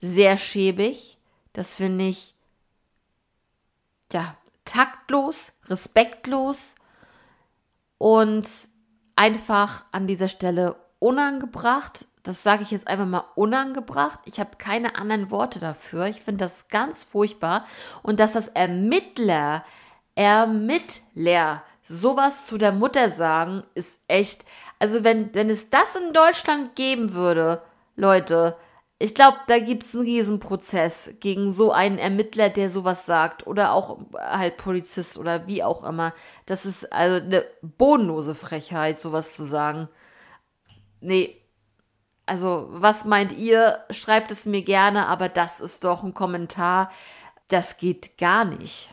sehr 0.01 0.37
schäbig. 0.37 1.17
Das 1.53 1.73
finde 1.73 2.05
ich, 2.05 2.35
ja, 4.11 4.37
taktlos, 4.63 5.59
respektlos 5.65 6.75
und 7.97 8.47
einfach 9.15 9.85
an 9.91 10.07
dieser 10.07 10.27
Stelle 10.27 10.75
unangebracht. 10.99 12.05
Das 12.23 12.43
sage 12.43 12.63
ich 12.63 12.71
jetzt 12.71 12.87
einfach 12.87 13.05
mal 13.05 13.25
unangebracht. 13.35 14.19
Ich 14.25 14.39
habe 14.39 14.57
keine 14.57 14.95
anderen 14.95 15.31
Worte 15.31 15.59
dafür. 15.59 16.07
Ich 16.07 16.21
finde 16.21 16.43
das 16.43 16.67
ganz 16.67 17.03
furchtbar. 17.03 17.65
Und 18.03 18.19
dass 18.19 18.33
das 18.33 18.49
Ermittler, 18.49 19.63
Ermittler 20.15 21.63
sowas 21.83 22.45
zu 22.45 22.57
der 22.57 22.71
Mutter 22.71 23.09
sagen, 23.09 23.63
ist 23.75 24.01
echt. 24.07 24.45
Also, 24.79 25.03
wenn, 25.03 25.33
wenn 25.33 25.49
es 25.49 25.69
das 25.69 25.95
in 25.95 26.13
Deutschland 26.13 26.75
geben 26.75 27.13
würde, 27.13 27.61
Leute, 27.95 28.57
ich 28.99 29.13
glaube, 29.13 29.37
da 29.47 29.59
gibt 29.59 29.83
es 29.83 29.95
einen 29.95 30.05
Riesenprozess 30.05 31.11
gegen 31.19 31.51
so 31.51 31.71
einen 31.71 31.99
Ermittler, 31.99 32.49
der 32.49 32.69
sowas 32.69 33.05
sagt. 33.05 33.45
Oder 33.45 33.71
auch 33.73 33.99
halt 34.15 34.57
Polizist 34.57 35.17
oder 35.17 35.45
wie 35.47 35.63
auch 35.63 35.83
immer. 35.83 36.13
Das 36.47 36.65
ist 36.65 36.91
also 36.91 37.23
eine 37.23 37.45
bodenlose 37.61 38.33
Frechheit, 38.33 38.97
sowas 38.97 39.35
zu 39.35 39.43
sagen. 39.43 39.87
Nee. 41.07 41.41
Also, 42.25 42.67
was 42.69 43.05
meint 43.05 43.31
ihr? 43.31 43.79
Schreibt 43.91 44.29
es 44.29 44.45
mir 44.45 44.61
gerne, 44.61 45.07
aber 45.07 45.29
das 45.29 45.61
ist 45.61 45.85
doch 45.85 46.03
ein 46.03 46.13
Kommentar. 46.13 46.91
Das 47.47 47.77
geht 47.77 48.17
gar 48.17 48.43
nicht. 48.43 48.89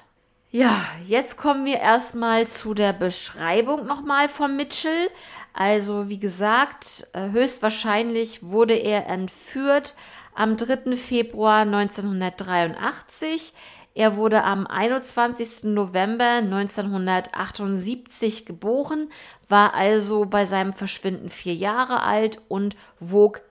Ja, 0.53 0.85
jetzt 1.05 1.37
kommen 1.37 1.65
wir 1.65 1.81
erstmal 1.81 2.47
zu 2.47 2.73
der 2.73 2.93
Beschreibung 2.93 3.85
nochmal 3.85 4.29
von 4.29 4.57
Mitchell. 4.57 5.11
Also 5.53 6.09
wie 6.09 6.21
gesagt, 6.21 7.09
äh, 7.15 7.31
höchstwahrscheinlich 7.31 8.45
wurde 8.45 8.75
er 8.75 9.09
entführt 9.09 9.95
am 10.37 10.57
3. 10.57 10.97
Februar 10.97 11.63
1983. 11.63 13.53
Er 13.95 14.17
wurde 14.17 14.43
am 14.43 14.67
21. 14.67 15.73
November 15.73 16.25
1978 16.25 18.45
geboren, 18.45 19.09
war 19.49 19.75
also 19.75 20.27
bei 20.27 20.47
seinem 20.47 20.73
Verschwinden 20.73 21.31
vier 21.31 21.55
Jahre 21.55 22.03
alt 22.03 22.41
und 22.49 22.75
wog 22.99 23.43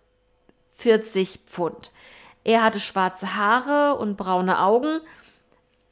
40 0.75 1.39
Pfund. 1.45 1.91
Er 2.43 2.61
hatte 2.61 2.81
schwarze 2.81 3.35
Haare 3.35 3.97
und 3.97 4.17
braune 4.17 4.59
Augen. 4.59 4.99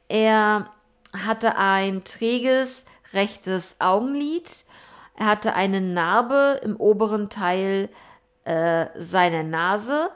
Er 0.08 0.68
hatte 1.14 1.56
ein 1.56 2.04
träges 2.04 2.84
rechtes 3.14 3.76
Augenlid. 3.78 4.66
Er 5.16 5.26
hatte 5.26 5.54
eine 5.54 5.80
Narbe 5.80 6.60
im 6.62 6.76
oberen 6.76 7.30
Teil 7.30 7.88
äh, 8.44 8.86
seiner 8.96 9.44
Nase 9.44 10.10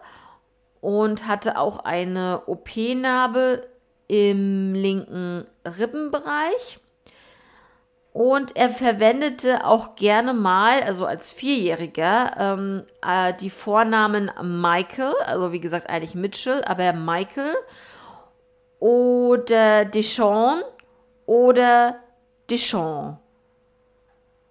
und 0.82 1.26
hatte 1.26 1.58
auch 1.58 1.78
eine 1.78 2.42
OP-Narbe 2.46 3.66
im 4.08 4.74
linken 4.74 5.46
Rippenbereich. 5.64 6.78
Und 8.12 8.56
er 8.56 8.70
verwendete 8.70 9.66
auch 9.66 9.94
gerne 9.94 10.32
mal, 10.32 10.82
also 10.82 11.04
als 11.04 11.30
Vierjähriger, 11.30 12.34
ähm, 12.38 12.84
äh, 13.06 13.34
die 13.34 13.50
Vornamen 13.50 14.30
Michael, 14.42 15.12
also 15.26 15.52
wie 15.52 15.60
gesagt 15.60 15.90
eigentlich 15.90 16.14
Mitchell, 16.14 16.64
aber 16.64 16.94
Michael 16.94 17.54
oder 18.78 19.84
Deschamps 19.84 20.64
oder 21.26 21.96
Deschamps. 22.48 23.18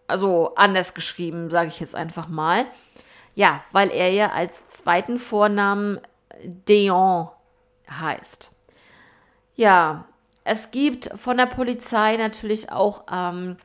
Also 0.05 0.53
anders 0.55 0.93
geschrieben, 0.93 1.50
sage 1.50 1.69
ich 1.69 1.79
jetzt 1.79 1.95
einfach 1.95 2.27
mal. 2.27 2.65
Ja, 3.33 3.63
weil 3.71 3.89
er 3.89 4.12
ja 4.12 4.31
als 4.31 4.69
zweiten 4.69 5.17
Vornamen 5.17 6.00
Deon 6.43 7.29
heißt. 7.89 8.54
Ja, 9.55 10.05
es 10.43 10.71
gibt 10.71 11.09
von 11.15 11.38
der 11.38 11.47
Polizei 11.47 12.17
natürlich 12.17 12.71
auch 12.71 13.03
ähm, 13.12 13.57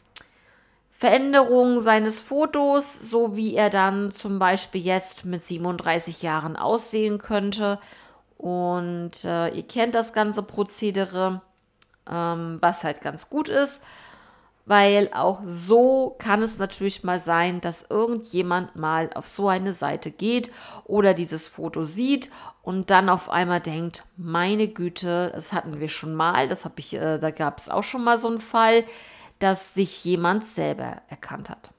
Veränderungen 0.91 1.81
seines 1.81 2.21
Fotos, 2.21 2.93
so 3.11 3.37
wie 3.37 3.55
er 3.55 3.71
dann 3.71 4.13
zum 4.13 4.39
Beispiel 4.39 4.83
jetzt 4.83 5.25
mit 5.25 5.43
37 5.43 6.23
Jahren 6.23 6.57
aussehen 6.57 7.19
könnte. 7.19 7.79
Und 8.37 9.25
äh, 9.25 9.49
ihr 9.49 9.63
kennt 9.63 9.95
das 9.95 10.13
ganze 10.13 10.43
Prozedere, 10.43 11.43
ähm, 12.11 12.59
was 12.61 12.85
halt 12.85 13.01
ganz 13.01 13.29
gut 13.29 13.49
ist, 13.49 13.83
weil 14.71 15.11
auch 15.13 15.41
so 15.45 16.15
kann 16.21 16.45
es 16.45 16.59
natürlich 16.59 17.03
mal 17.03 17.19
sein, 17.19 17.61
dass 17.61 17.91
irgendjemand 17.91 18.77
mal 18.77 19.11
auf 19.15 19.27
so 19.27 19.49
eine 19.49 19.73
Seite 19.73 20.13
geht 20.13 20.53
oder 20.85 21.13
dieses 21.13 21.49
Foto 21.49 21.83
sieht 21.83 22.31
und 22.63 22.89
dann 22.91 23.09
auf 23.09 23.31
einmal 23.31 23.59
denkt, 23.59 24.05
meine 24.17 24.69
Güte, 24.69 25.33
das 25.35 25.53
hatten 25.53 25.81
wir 25.81 25.89
schon 25.89 26.15
mal, 26.15 26.49
das 26.49 26.65
habe 26.65 26.77
ich, 26.79 26.95
äh, 26.95 27.19
da 27.19 27.33
gab 27.33 27.59
es 27.59 27.69
auch 27.69 27.83
schon 27.83 28.05
mal 28.05 28.17
so 28.17 28.29
einen 28.29 28.39
Fall, 28.39 28.85
dass 29.41 29.75
sich 29.75 30.05
jemand 30.05 30.47
selber 30.47 30.99
erkannt 31.09 31.51
hat. 31.51 31.73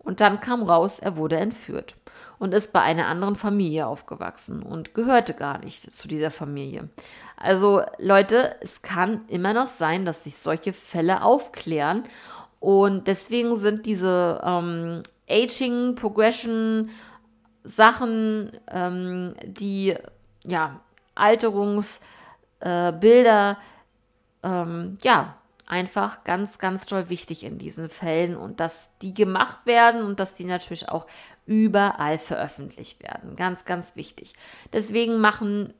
Und 0.00 0.20
dann 0.20 0.40
kam 0.40 0.64
raus, 0.64 0.98
er 0.98 1.16
wurde 1.16 1.36
entführt 1.36 1.94
und 2.42 2.52
ist 2.54 2.72
bei 2.72 2.80
einer 2.80 3.06
anderen 3.06 3.36
Familie 3.36 3.86
aufgewachsen 3.86 4.64
und 4.64 4.94
gehörte 4.94 5.32
gar 5.32 5.58
nicht 5.58 5.92
zu 5.92 6.08
dieser 6.08 6.32
Familie. 6.32 6.88
Also 7.36 7.82
Leute, 7.98 8.56
es 8.60 8.82
kann 8.82 9.20
immer 9.28 9.54
noch 9.54 9.68
sein, 9.68 10.04
dass 10.04 10.24
sich 10.24 10.38
solche 10.38 10.72
Fälle 10.72 11.22
aufklären 11.22 12.02
und 12.58 13.06
deswegen 13.06 13.56
sind 13.58 13.86
diese 13.86 14.42
ähm, 14.44 15.04
Aging, 15.30 15.94
Progression, 15.94 16.90
Sachen, 17.62 18.50
ähm, 18.68 19.36
die 19.44 19.94
ja, 20.44 20.80
Alterungsbilder, 21.14 23.56
äh, 24.42 24.42
ähm, 24.42 24.98
ja, 25.04 25.36
einfach 25.72 26.22
ganz, 26.24 26.58
ganz 26.58 26.86
toll 26.86 27.08
wichtig 27.08 27.44
in 27.44 27.58
diesen 27.58 27.88
Fällen 27.88 28.36
und 28.36 28.60
dass 28.60 28.98
die 28.98 29.14
gemacht 29.14 29.64
werden 29.64 30.02
und 30.02 30.20
dass 30.20 30.34
die 30.34 30.44
natürlich 30.44 30.88
auch 30.88 31.06
überall 31.46 32.18
veröffentlicht 32.18 33.02
werden. 33.02 33.36
Ganz, 33.36 33.64
ganz 33.64 33.96
wichtig. 33.96 34.34
Deswegen 34.72 35.18
machen 35.18 35.74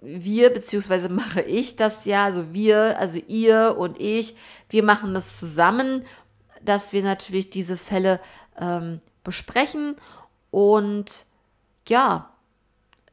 wir, 0.00 0.52
beziehungsweise 0.52 1.08
mache 1.08 1.42
ich 1.42 1.76
das 1.76 2.04
ja, 2.04 2.24
also 2.24 2.52
wir, 2.52 2.98
also 2.98 3.18
ihr 3.26 3.76
und 3.78 3.98
ich, 3.98 4.36
wir 4.68 4.82
machen 4.82 5.14
das 5.14 5.38
zusammen, 5.38 6.04
dass 6.62 6.92
wir 6.92 7.02
natürlich 7.02 7.50
diese 7.50 7.76
Fälle 7.76 8.20
ähm, 8.58 9.00
besprechen 9.24 9.96
und 10.50 11.24
ja, 11.88 12.30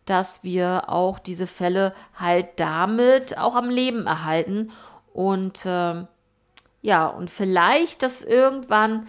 dass 0.05 0.43
wir 0.43 0.89
auch 0.89 1.19
diese 1.19 1.47
Fälle 1.47 1.93
halt 2.15 2.47
damit 2.57 3.37
auch 3.37 3.55
am 3.55 3.69
Leben 3.69 4.05
erhalten 4.05 4.71
und 5.13 5.65
äh, 5.65 6.03
ja, 6.81 7.07
und 7.07 7.29
vielleicht, 7.29 8.03
dass 8.03 8.23
irgendwann 8.23 9.07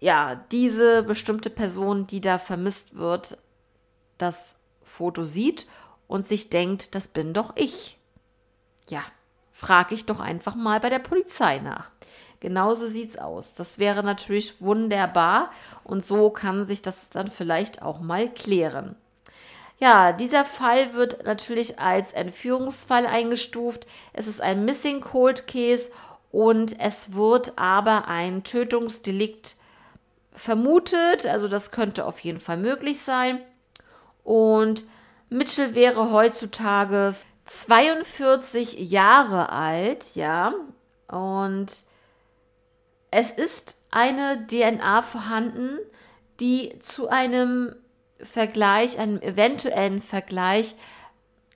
ja, 0.00 0.36
diese 0.52 1.02
bestimmte 1.02 1.50
Person, 1.50 2.06
die 2.06 2.20
da 2.20 2.38
vermisst 2.38 2.96
wird, 2.96 3.38
das 4.16 4.54
Foto 4.82 5.24
sieht 5.24 5.66
und 6.06 6.26
sich 6.26 6.50
denkt, 6.50 6.94
das 6.94 7.08
bin 7.08 7.34
doch 7.34 7.52
ich. 7.56 7.98
Ja, 8.88 9.02
frage 9.52 9.94
ich 9.94 10.06
doch 10.06 10.20
einfach 10.20 10.54
mal 10.54 10.80
bei 10.80 10.88
der 10.88 11.00
Polizei 11.00 11.58
nach. 11.58 11.90
Genauso 12.40 12.86
sieht's 12.86 13.18
aus. 13.18 13.54
Das 13.54 13.78
wäre 13.78 14.04
natürlich 14.04 14.60
wunderbar 14.60 15.50
und 15.82 16.06
so 16.06 16.30
kann 16.30 16.66
sich 16.66 16.82
das 16.82 17.10
dann 17.10 17.30
vielleicht 17.30 17.82
auch 17.82 18.00
mal 18.00 18.28
klären. 18.28 18.94
Ja, 19.80 20.12
dieser 20.12 20.44
Fall 20.44 20.94
wird 20.94 21.24
natürlich 21.24 21.78
als 21.78 22.12
Entführungsfall 22.12 23.06
eingestuft. 23.06 23.86
Es 24.12 24.26
ist 24.26 24.40
ein 24.40 24.64
Missing 24.64 25.00
Cold 25.00 25.46
Case 25.46 25.92
und 26.30 26.78
es 26.80 27.14
wird 27.14 27.58
aber 27.58 28.08
ein 28.08 28.44
Tötungsdelikt 28.44 29.56
vermutet. 30.38 31.26
Also 31.26 31.48
das 31.48 31.70
könnte 31.70 32.06
auf 32.06 32.20
jeden 32.20 32.40
Fall 32.40 32.56
möglich 32.56 33.00
sein. 33.00 33.40
Und 34.24 34.84
Mitchell 35.28 35.74
wäre 35.74 36.10
heutzutage 36.10 37.14
42 37.46 38.90
Jahre 38.90 39.50
alt, 39.50 40.14
ja. 40.14 40.54
Und 41.08 41.72
es 43.10 43.30
ist 43.30 43.82
eine 43.90 44.46
DNA 44.46 45.02
vorhanden, 45.02 45.78
die 46.40 46.78
zu 46.78 47.08
einem 47.08 47.74
Vergleich, 48.20 48.98
einem 48.98 49.20
eventuellen 49.20 50.00
Vergleich 50.00 50.74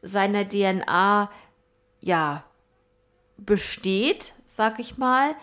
seiner 0.01 0.49
DNA, 0.49 1.31
ja, 2.01 2.45
besteht, 3.37 4.33
sag 4.45 4.79
ich 4.79 4.97
mal. 4.97 5.35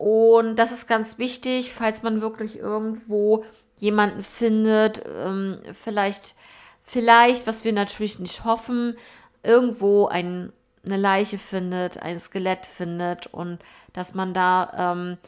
Und 0.00 0.56
das 0.56 0.72
ist 0.72 0.86
ganz 0.86 1.18
wichtig, 1.18 1.74
falls 1.74 2.02
man 2.02 2.22
wirklich 2.22 2.58
irgendwo 2.58 3.44
jemanden 3.76 4.22
findet, 4.22 5.02
ähm, 5.06 5.58
vielleicht, 5.74 6.36
vielleicht, 6.82 7.46
was 7.46 7.64
wir 7.64 7.74
natürlich 7.74 8.18
nicht 8.18 8.46
hoffen, 8.46 8.96
irgendwo 9.42 10.06
ein, 10.06 10.54
eine 10.86 10.96
Leiche 10.96 11.36
findet, 11.36 12.00
ein 12.00 12.18
Skelett 12.18 12.64
findet 12.64 13.26
und 13.26 13.58
dass 13.92 14.14
man 14.14 14.32
da 14.32 14.94
ähm, 14.94 15.18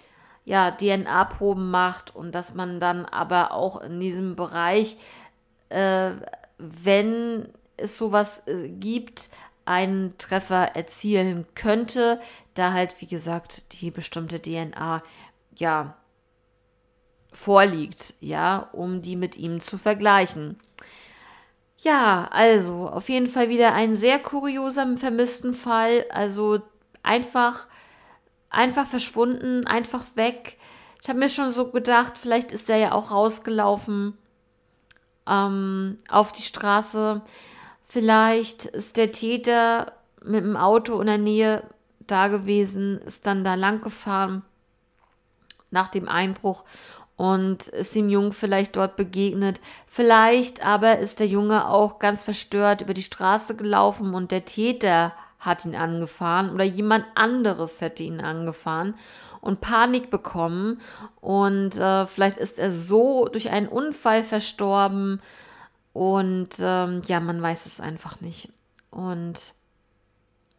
ja 0.46 0.70
DNA-Proben 0.70 1.70
macht 1.70 2.16
und 2.16 2.34
dass 2.34 2.54
man 2.54 2.80
dann 2.80 3.04
aber 3.04 3.52
auch 3.52 3.78
in 3.82 4.00
diesem 4.00 4.36
Bereich, 4.36 4.96
äh, 5.68 6.12
wenn 6.56 7.46
es 7.76 7.98
sowas 7.98 8.46
äh, 8.46 8.70
gibt, 8.70 9.28
einen 9.64 10.16
Treffer 10.18 10.74
erzielen 10.74 11.46
könnte, 11.54 12.20
da 12.54 12.72
halt, 12.72 13.00
wie 13.00 13.06
gesagt, 13.06 13.80
die 13.80 13.90
bestimmte 13.90 14.40
DNA 14.40 15.02
ja 15.56 15.96
vorliegt, 17.32 18.14
ja, 18.20 18.68
um 18.72 19.02
die 19.02 19.16
mit 19.16 19.36
ihm 19.36 19.60
zu 19.60 19.78
vergleichen. 19.78 20.58
Ja, 21.78 22.28
also 22.30 22.88
auf 22.88 23.08
jeden 23.08 23.28
Fall 23.28 23.48
wieder 23.48 23.74
ein 23.74 23.96
sehr 23.96 24.18
kurioser 24.18 24.96
vermissten 24.96 25.54
Fall. 25.54 26.04
Also 26.10 26.60
einfach, 27.02 27.66
einfach 28.50 28.86
verschwunden, 28.86 29.66
einfach 29.66 30.04
weg. 30.14 30.58
Ich 31.02 31.08
habe 31.08 31.18
mir 31.18 31.28
schon 31.28 31.50
so 31.50 31.70
gedacht, 31.72 32.18
vielleicht 32.18 32.52
ist 32.52 32.70
er 32.70 32.76
ja 32.76 32.92
auch 32.92 33.10
rausgelaufen 33.10 34.16
ähm, 35.26 35.98
auf 36.08 36.30
die 36.30 36.44
Straße. 36.44 37.22
Vielleicht 37.92 38.64
ist 38.64 38.96
der 38.96 39.12
Täter 39.12 39.92
mit 40.24 40.42
dem 40.42 40.56
Auto 40.56 40.98
in 40.98 41.08
der 41.08 41.18
Nähe 41.18 41.62
da 42.06 42.28
gewesen, 42.28 42.96
ist 43.02 43.26
dann 43.26 43.44
da 43.44 43.54
lang 43.54 43.82
gefahren 43.82 44.40
nach 45.70 45.88
dem 45.88 46.08
Einbruch 46.08 46.64
und 47.18 47.68
ist 47.68 47.94
dem 47.94 48.08
Jungen 48.08 48.32
vielleicht 48.32 48.76
dort 48.76 48.96
begegnet. 48.96 49.60
Vielleicht 49.86 50.64
aber 50.64 51.00
ist 51.00 51.20
der 51.20 51.26
Junge 51.26 51.68
auch 51.68 51.98
ganz 51.98 52.22
verstört 52.22 52.80
über 52.80 52.94
die 52.94 53.02
Straße 53.02 53.56
gelaufen 53.56 54.14
und 54.14 54.30
der 54.30 54.46
Täter 54.46 55.12
hat 55.38 55.66
ihn 55.66 55.76
angefahren 55.76 56.48
oder 56.48 56.64
jemand 56.64 57.04
anderes 57.14 57.82
hätte 57.82 58.04
ihn 58.04 58.22
angefahren 58.22 58.94
und 59.42 59.60
Panik 59.60 60.10
bekommen 60.10 60.80
und 61.20 61.78
äh, 61.78 62.06
vielleicht 62.06 62.38
ist 62.38 62.58
er 62.58 62.70
so 62.70 63.28
durch 63.28 63.50
einen 63.50 63.68
Unfall 63.68 64.24
verstorben 64.24 65.20
und 65.92 66.50
ähm, 66.60 67.02
ja, 67.06 67.20
man 67.20 67.42
weiß 67.42 67.66
es 67.66 67.80
einfach 67.80 68.20
nicht. 68.20 68.48
Und 68.90 69.54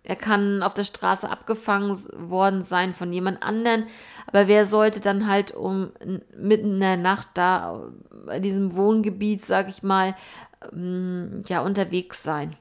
er 0.03 0.15
kann 0.15 0.63
auf 0.63 0.73
der 0.73 0.83
Straße 0.83 1.29
abgefangen 1.29 2.03
worden 2.13 2.63
sein 2.63 2.93
von 2.93 3.13
jemand 3.13 3.41
anderen, 3.41 3.85
aber 4.27 4.47
wer 4.47 4.65
sollte 4.65 4.99
dann 4.99 5.27
halt 5.27 5.51
um 5.51 5.91
mitten 6.35 6.73
in 6.73 6.79
der 6.81 6.97
Nacht 6.97 7.29
da 7.35 7.81
in 8.31 8.43
diesem 8.43 8.75
Wohngebiet, 8.75 9.45
sag 9.45 9.69
ich 9.69 9.81
mal, 9.81 10.15
ähm, 10.73 11.43
ja 11.47 11.61
unterwegs 11.61 12.21
sein, 12.21 12.57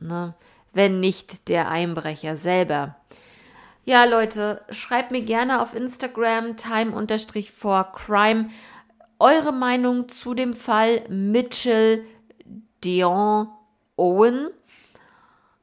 ne? 0.00 0.34
wenn 0.72 1.00
nicht 1.00 1.48
der 1.48 1.68
Einbrecher 1.68 2.36
selber. 2.36 2.96
Ja, 3.84 4.04
Leute, 4.04 4.62
schreibt 4.70 5.10
mir 5.10 5.22
gerne 5.22 5.62
auf 5.62 5.74
Instagram 5.74 6.56
time-for-crime 6.56 8.50
eure 9.18 9.52
Meinung 9.52 10.08
zu 10.08 10.34
dem 10.34 10.54
Fall 10.54 11.04
Mitchell 11.08 12.04
Dion 12.84 13.48
Owen 13.96 14.48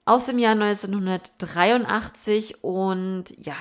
aus 0.03 0.25
dem 0.25 0.39
Jahr 0.39 0.53
1983 0.53 2.63
und 2.63 3.25
ja, 3.37 3.55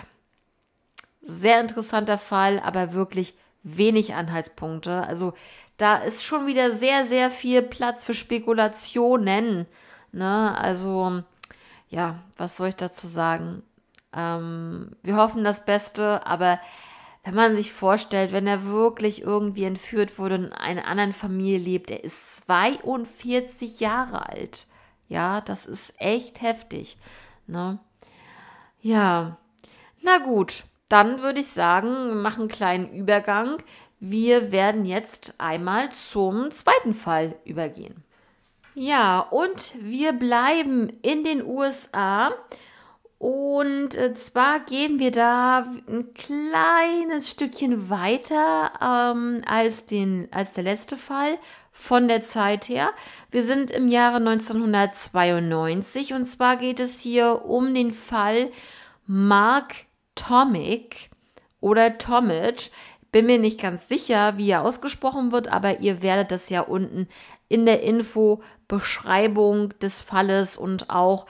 sehr 1.23 1.61
interessanter 1.61 2.19
Fall, 2.19 2.61
aber 2.61 2.93
wirklich 2.93 3.35
wenig 3.63 4.15
Anhaltspunkte. 4.15 5.07
Also 5.07 5.33
da 5.77 5.97
ist 5.97 6.25
schon 6.25 6.47
wieder 6.47 6.73
sehr, 6.73 7.07
sehr 7.07 7.31
viel 7.31 7.63
Platz 7.63 8.05
für 8.05 8.15
Spekulationen. 8.15 9.67
Ne? 10.13 10.59
Also 10.59 11.23
ja, 11.89 12.19
was 12.37 12.57
soll 12.57 12.69
ich 12.69 12.77
dazu 12.77 13.07
sagen? 13.07 13.63
Ähm, 14.15 14.97
wir 15.03 15.17
hoffen 15.17 15.45
das 15.45 15.65
Beste, 15.65 16.27
aber 16.27 16.61
wenn 17.25 17.35
man 17.35 17.57
sich 17.57 17.73
vorstellt, 17.73 18.33
wenn 18.33 18.47
er 18.47 18.67
wirklich 18.67 19.23
irgendwie 19.23 19.65
entführt 19.65 20.19
wurde 20.19 20.35
und 20.37 20.45
in 20.45 20.53
einer 20.53 20.87
anderen 20.87 21.15
Familie 21.15 21.59
lebt, 21.59 21.91
er 21.91 22.05
ist 22.05 22.47
42 22.47 23.81
Jahre 23.81 24.29
alt. 24.29 24.67
Ja, 25.09 25.41
das 25.41 25.65
ist 25.65 25.95
echt 26.01 26.43
heftig. 26.43 26.99
Ne? 27.47 27.79
Ja, 28.83 29.39
na 30.03 30.19
gut, 30.19 30.65
dann 30.91 31.23
würde 31.23 31.41
ich 31.41 31.49
sagen, 31.49 32.21
machen 32.21 32.43
einen 32.43 32.49
kleinen 32.49 32.93
Übergang. 32.93 33.57
Wir 34.01 34.53
werden 34.53 34.85
jetzt 34.85 35.37
einmal 35.39 35.93
zum 35.93 36.51
zweiten 36.51 36.93
Fall 36.93 37.37
übergehen. 37.47 38.05
Ja, 38.75 39.21
und 39.21 39.73
wir 39.81 40.13
bleiben 40.13 40.91
in 41.01 41.25
den 41.25 41.43
USA. 41.45 42.33
Und 43.25 43.95
äh, 43.95 44.13
zwar 44.13 44.61
gehen 44.61 44.99
wir 44.99 45.11
da 45.11 45.65
ein 45.89 46.13
kleines 46.13 47.31
Stückchen 47.31 47.89
weiter 47.89 48.71
ähm, 48.83 49.41
als, 49.47 49.87
den, 49.87 50.29
als 50.31 50.53
der 50.53 50.65
letzte 50.65 50.99
Fall 50.99 51.39
von 51.73 52.07
der 52.07 52.23
Zeit 52.23 52.69
her. 52.69 52.91
Wir 53.31 53.43
sind 53.43 53.71
im 53.71 53.89
Jahre 53.89 54.17
1992 54.17 56.13
und 56.13 56.27
zwar 56.27 56.59
geht 56.59 56.81
es 56.81 57.01
hier 57.01 57.47
um 57.47 57.73
den 57.73 57.95
Fall 57.95 58.51
Mark 59.07 59.73
Tomic 60.17 61.09
oder 61.61 61.97
Tomic. 61.97 62.73
Bin 63.11 63.25
mir 63.25 63.39
nicht 63.39 63.59
ganz 63.59 63.89
sicher, 63.89 64.37
wie 64.37 64.51
er 64.51 64.61
ausgesprochen 64.61 65.33
wird, 65.33 65.49
aber 65.49 65.81
ihr 65.81 66.03
werdet 66.03 66.31
das 66.31 66.51
ja 66.51 66.61
unten 66.61 67.09
in 67.49 67.65
der 67.65 67.83
Info-Beschreibung 67.85 69.71
des 69.79 70.03
Falles 70.03 70.59
und 70.59 70.91
auch 70.91 71.25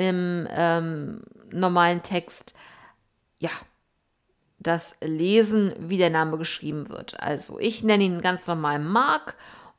im 0.00 0.48
ähm, 0.50 1.22
normalen 1.50 2.02
Text 2.02 2.54
ja 3.38 3.50
das 4.58 4.96
lesen, 5.02 5.74
wie 5.78 5.96
der 5.96 6.10
Name 6.10 6.36
geschrieben 6.36 6.88
wird. 6.90 7.18
Also 7.20 7.58
ich 7.58 7.82
nenne 7.82 8.04
ihn 8.04 8.20
ganz 8.20 8.46
normal 8.46 8.78
Mark 8.78 9.36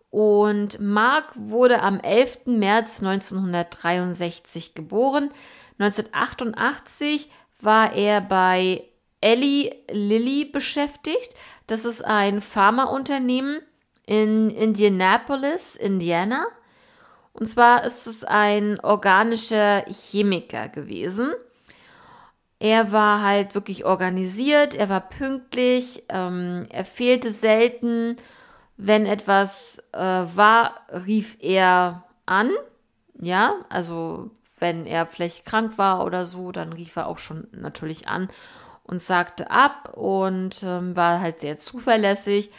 und 0.09 0.79
Mark 0.79 1.25
wurde 1.35 1.81
am 1.81 1.99
11. 1.99 2.45
März 2.45 3.01
1963 3.01 4.73
geboren. 4.73 5.31
1988 5.79 7.29
war 7.61 7.93
er 7.93 8.21
bei 8.21 8.83
Ellie 9.21 9.73
Lilly 9.89 10.45
beschäftigt. 10.45 11.35
Das 11.67 11.85
ist 11.85 12.03
ein 12.03 12.41
Pharmaunternehmen 12.41 13.61
in 14.05 14.49
Indianapolis, 14.49 15.75
Indiana. 15.75 16.45
Und 17.33 17.47
zwar 17.47 17.83
ist 17.85 18.07
es 18.07 18.23
ein 18.23 18.79
organischer 18.81 19.85
Chemiker 19.87 20.67
gewesen. 20.69 21.31
Er 22.59 22.91
war 22.91 23.23
halt 23.23 23.55
wirklich 23.55 23.85
organisiert, 23.85 24.75
er 24.75 24.89
war 24.89 25.01
pünktlich, 25.01 26.03
ähm, 26.09 26.67
er 26.69 26.85
fehlte 26.85 27.31
selten. 27.31 28.17
Wenn 28.77 29.05
etwas 29.05 29.79
äh, 29.93 29.97
war, 29.97 30.75
rief 30.89 31.37
er 31.39 32.03
an. 32.25 32.51
Ja, 33.19 33.55
also 33.69 34.31
wenn 34.59 34.85
er 34.85 35.07
vielleicht 35.07 35.45
krank 35.45 35.77
war 35.77 36.05
oder 36.05 36.25
so, 36.25 36.51
dann 36.51 36.73
rief 36.73 36.95
er 36.95 37.07
auch 37.07 37.17
schon 37.17 37.47
natürlich 37.51 38.07
an 38.07 38.27
und 38.83 39.01
sagte 39.01 39.49
ab 39.49 39.93
und 39.95 40.61
ähm, 40.63 40.95
war 40.95 41.19
halt 41.19 41.39
sehr 41.39 41.57
zuverlässig. 41.57 42.51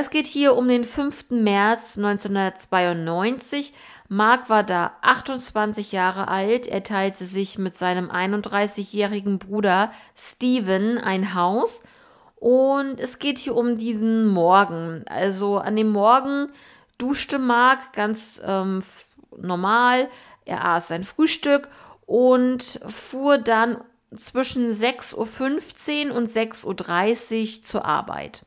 Es 0.00 0.10
geht 0.10 0.26
hier 0.26 0.54
um 0.54 0.68
den 0.68 0.84
5. 0.84 1.30
März 1.30 1.98
1992. 1.98 3.72
Mark 4.08 4.48
war 4.48 4.62
da 4.62 4.92
28 5.02 5.90
Jahre 5.90 6.28
alt. 6.28 6.68
Er 6.68 6.84
teilte 6.84 7.24
sich 7.24 7.58
mit 7.58 7.76
seinem 7.76 8.08
31-jährigen 8.08 9.40
Bruder 9.40 9.90
Steven 10.14 10.98
ein 10.98 11.34
Haus. 11.34 11.82
Und 12.36 13.00
es 13.00 13.18
geht 13.18 13.40
hier 13.40 13.56
um 13.56 13.76
diesen 13.76 14.28
Morgen. 14.28 15.02
Also 15.08 15.58
an 15.58 15.74
dem 15.74 15.90
Morgen 15.90 16.50
duschte 16.98 17.40
Mark 17.40 17.92
ganz 17.92 18.40
ähm, 18.46 18.84
normal. 19.36 20.08
Er 20.44 20.64
aß 20.64 20.86
sein 20.86 21.02
Frühstück 21.02 21.68
und 22.06 22.62
fuhr 22.88 23.38
dann 23.38 23.78
zwischen 24.16 24.70
6.15 24.70 26.10
Uhr 26.10 26.14
und 26.14 26.28
6.30 26.28 27.56
Uhr 27.56 27.62
zur 27.62 27.84
Arbeit. 27.84 28.46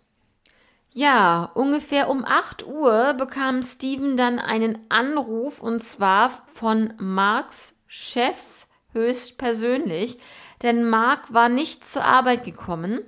Ja, 0.93 1.49
ungefähr 1.53 2.09
um 2.09 2.25
8 2.25 2.65
Uhr 2.67 3.13
bekam 3.13 3.63
Steven 3.63 4.17
dann 4.17 4.39
einen 4.39 4.77
Anruf 4.89 5.61
und 5.61 5.81
zwar 5.81 6.31
von 6.53 6.93
Marks 6.97 7.81
Chef 7.87 8.67
höchstpersönlich, 8.91 10.19
denn 10.61 10.89
Mark 10.89 11.33
war 11.33 11.47
nicht 11.47 11.85
zur 11.85 12.03
Arbeit 12.03 12.43
gekommen. 12.43 12.99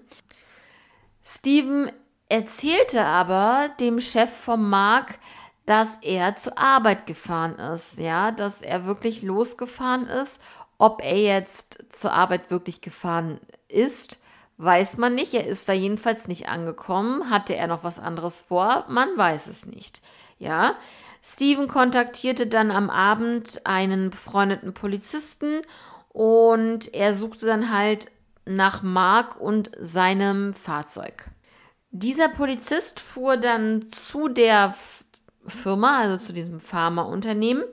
Steven 1.22 1.92
erzählte 2.30 3.04
aber 3.04 3.70
dem 3.82 4.00
Chef 4.00 4.32
von 4.32 4.70
Mark, 4.70 5.20
dass 5.66 5.98
er 6.02 6.36
zur 6.36 6.58
Arbeit 6.58 7.06
gefahren 7.06 7.56
ist, 7.56 8.00
ja, 8.00 8.32
dass 8.32 8.62
er 8.62 8.86
wirklich 8.86 9.24
losgefahren 9.24 10.08
ist. 10.08 10.42
Ob 10.78 11.02
er 11.04 11.18
jetzt 11.18 11.86
zur 11.90 12.14
Arbeit 12.14 12.50
wirklich 12.50 12.82
gefahren 12.82 13.40
ist, 13.68 14.20
Weiß 14.58 14.98
man 14.98 15.16
nicht. 15.16 15.34
Er 15.34 15.48
ist 15.48 15.68
da 15.68 15.74
jedenfalls 15.74 16.28
nicht 16.28 16.48
angekommen. 16.48 17.30
Hatte 17.30 17.56
er 17.56 17.68
noch 17.68 17.84
was 17.84 18.00
anderes 18.00 18.42
vor? 18.42 18.86
Man 18.88 19.10
weiß 19.18 19.48
es 19.48 19.66
nicht. 19.66 20.02
Ja. 20.38 20.76
Steven 21.24 21.68
kontaktierte 21.68 22.48
dann 22.48 22.70
am 22.70 22.90
Abend 22.90 23.62
einen 23.66 24.10
befreundeten 24.10 24.74
Polizisten 24.74 25.62
und 26.10 26.94
er 26.94 27.14
suchte 27.14 27.46
dann 27.46 27.72
halt 27.72 28.08
nach 28.46 28.84
Mark 28.84 29.40
und 29.40 29.72
seinem 29.80 30.54
Fahrzeug. 30.54 31.30
Dieser 31.92 32.28
Polizist 32.28 33.00
fuhr 33.00 33.38
dann 33.38 33.90
zu 33.90 34.28
der 34.28 34.76
Firma, 35.48 36.00
also 36.00 36.26
zu 36.26 36.34
diesem 36.34 36.60
Pharmaunternehmen. 36.60 37.64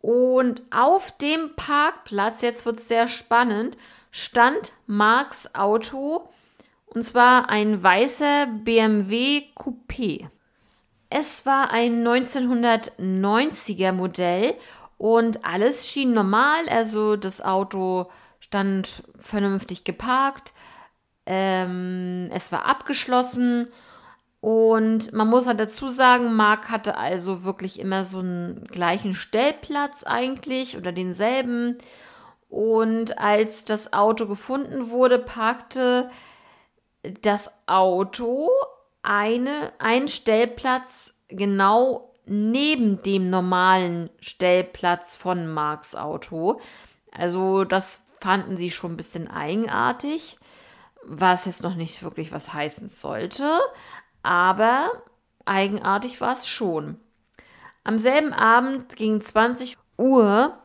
Und 0.00 0.62
auf 0.70 1.10
dem 1.18 1.56
Parkplatz, 1.56 2.42
jetzt 2.42 2.66
wird 2.66 2.80
es 2.80 2.88
sehr 2.88 3.08
spannend, 3.08 3.76
stand 4.16 4.72
Marks 4.86 5.54
Auto 5.54 6.26
und 6.86 7.04
zwar 7.04 7.50
ein 7.50 7.82
weißer 7.82 8.46
BMW 8.46 9.42
Coupé. 9.54 10.30
Es 11.10 11.44
war 11.44 11.70
ein 11.70 12.02
1990er 12.02 13.92
Modell 13.92 14.54
und 14.96 15.44
alles 15.44 15.86
schien 15.86 16.14
normal, 16.14 16.66
also 16.70 17.16
das 17.16 17.42
Auto 17.42 18.06
stand 18.40 19.02
vernünftig 19.18 19.84
geparkt, 19.84 20.54
ähm, 21.26 22.30
es 22.32 22.50
war 22.52 22.64
abgeschlossen. 22.64 23.68
Und 24.40 25.12
man 25.12 25.28
muss 25.28 25.46
halt 25.46 25.60
dazu 25.60 25.88
sagen, 25.88 26.34
Mark 26.34 26.70
hatte 26.70 26.96
also 26.96 27.44
wirklich 27.44 27.80
immer 27.80 28.04
so 28.04 28.20
einen 28.20 28.64
gleichen 28.64 29.14
Stellplatz 29.14 30.04
eigentlich 30.04 30.78
oder 30.78 30.92
denselben 30.92 31.76
und 32.48 33.18
als 33.18 33.64
das 33.64 33.92
Auto 33.92 34.26
gefunden 34.26 34.90
wurde, 34.90 35.18
parkte 35.18 36.10
das 37.22 37.50
Auto 37.66 38.50
eine, 39.02 39.72
einen 39.78 40.08
Stellplatz 40.08 41.14
genau 41.28 42.12
neben 42.26 43.02
dem 43.02 43.30
normalen 43.30 44.10
Stellplatz 44.20 45.14
von 45.14 45.46
Marks 45.46 45.94
Auto. 45.94 46.60
Also 47.12 47.64
das 47.64 48.08
fanden 48.20 48.56
sie 48.56 48.70
schon 48.70 48.92
ein 48.92 48.96
bisschen 48.96 49.30
eigenartig, 49.30 50.38
was 51.04 51.44
jetzt 51.44 51.62
noch 51.62 51.76
nicht 51.76 52.02
wirklich 52.02 52.32
was 52.32 52.52
heißen 52.52 52.88
sollte, 52.88 53.60
aber 54.22 54.90
eigenartig 55.44 56.20
war 56.20 56.32
es 56.32 56.48
schon. 56.48 56.98
Am 57.84 57.98
selben 57.98 58.32
Abend 58.32 58.96
gegen 58.96 59.20
20 59.20 59.78
Uhr 59.96 60.58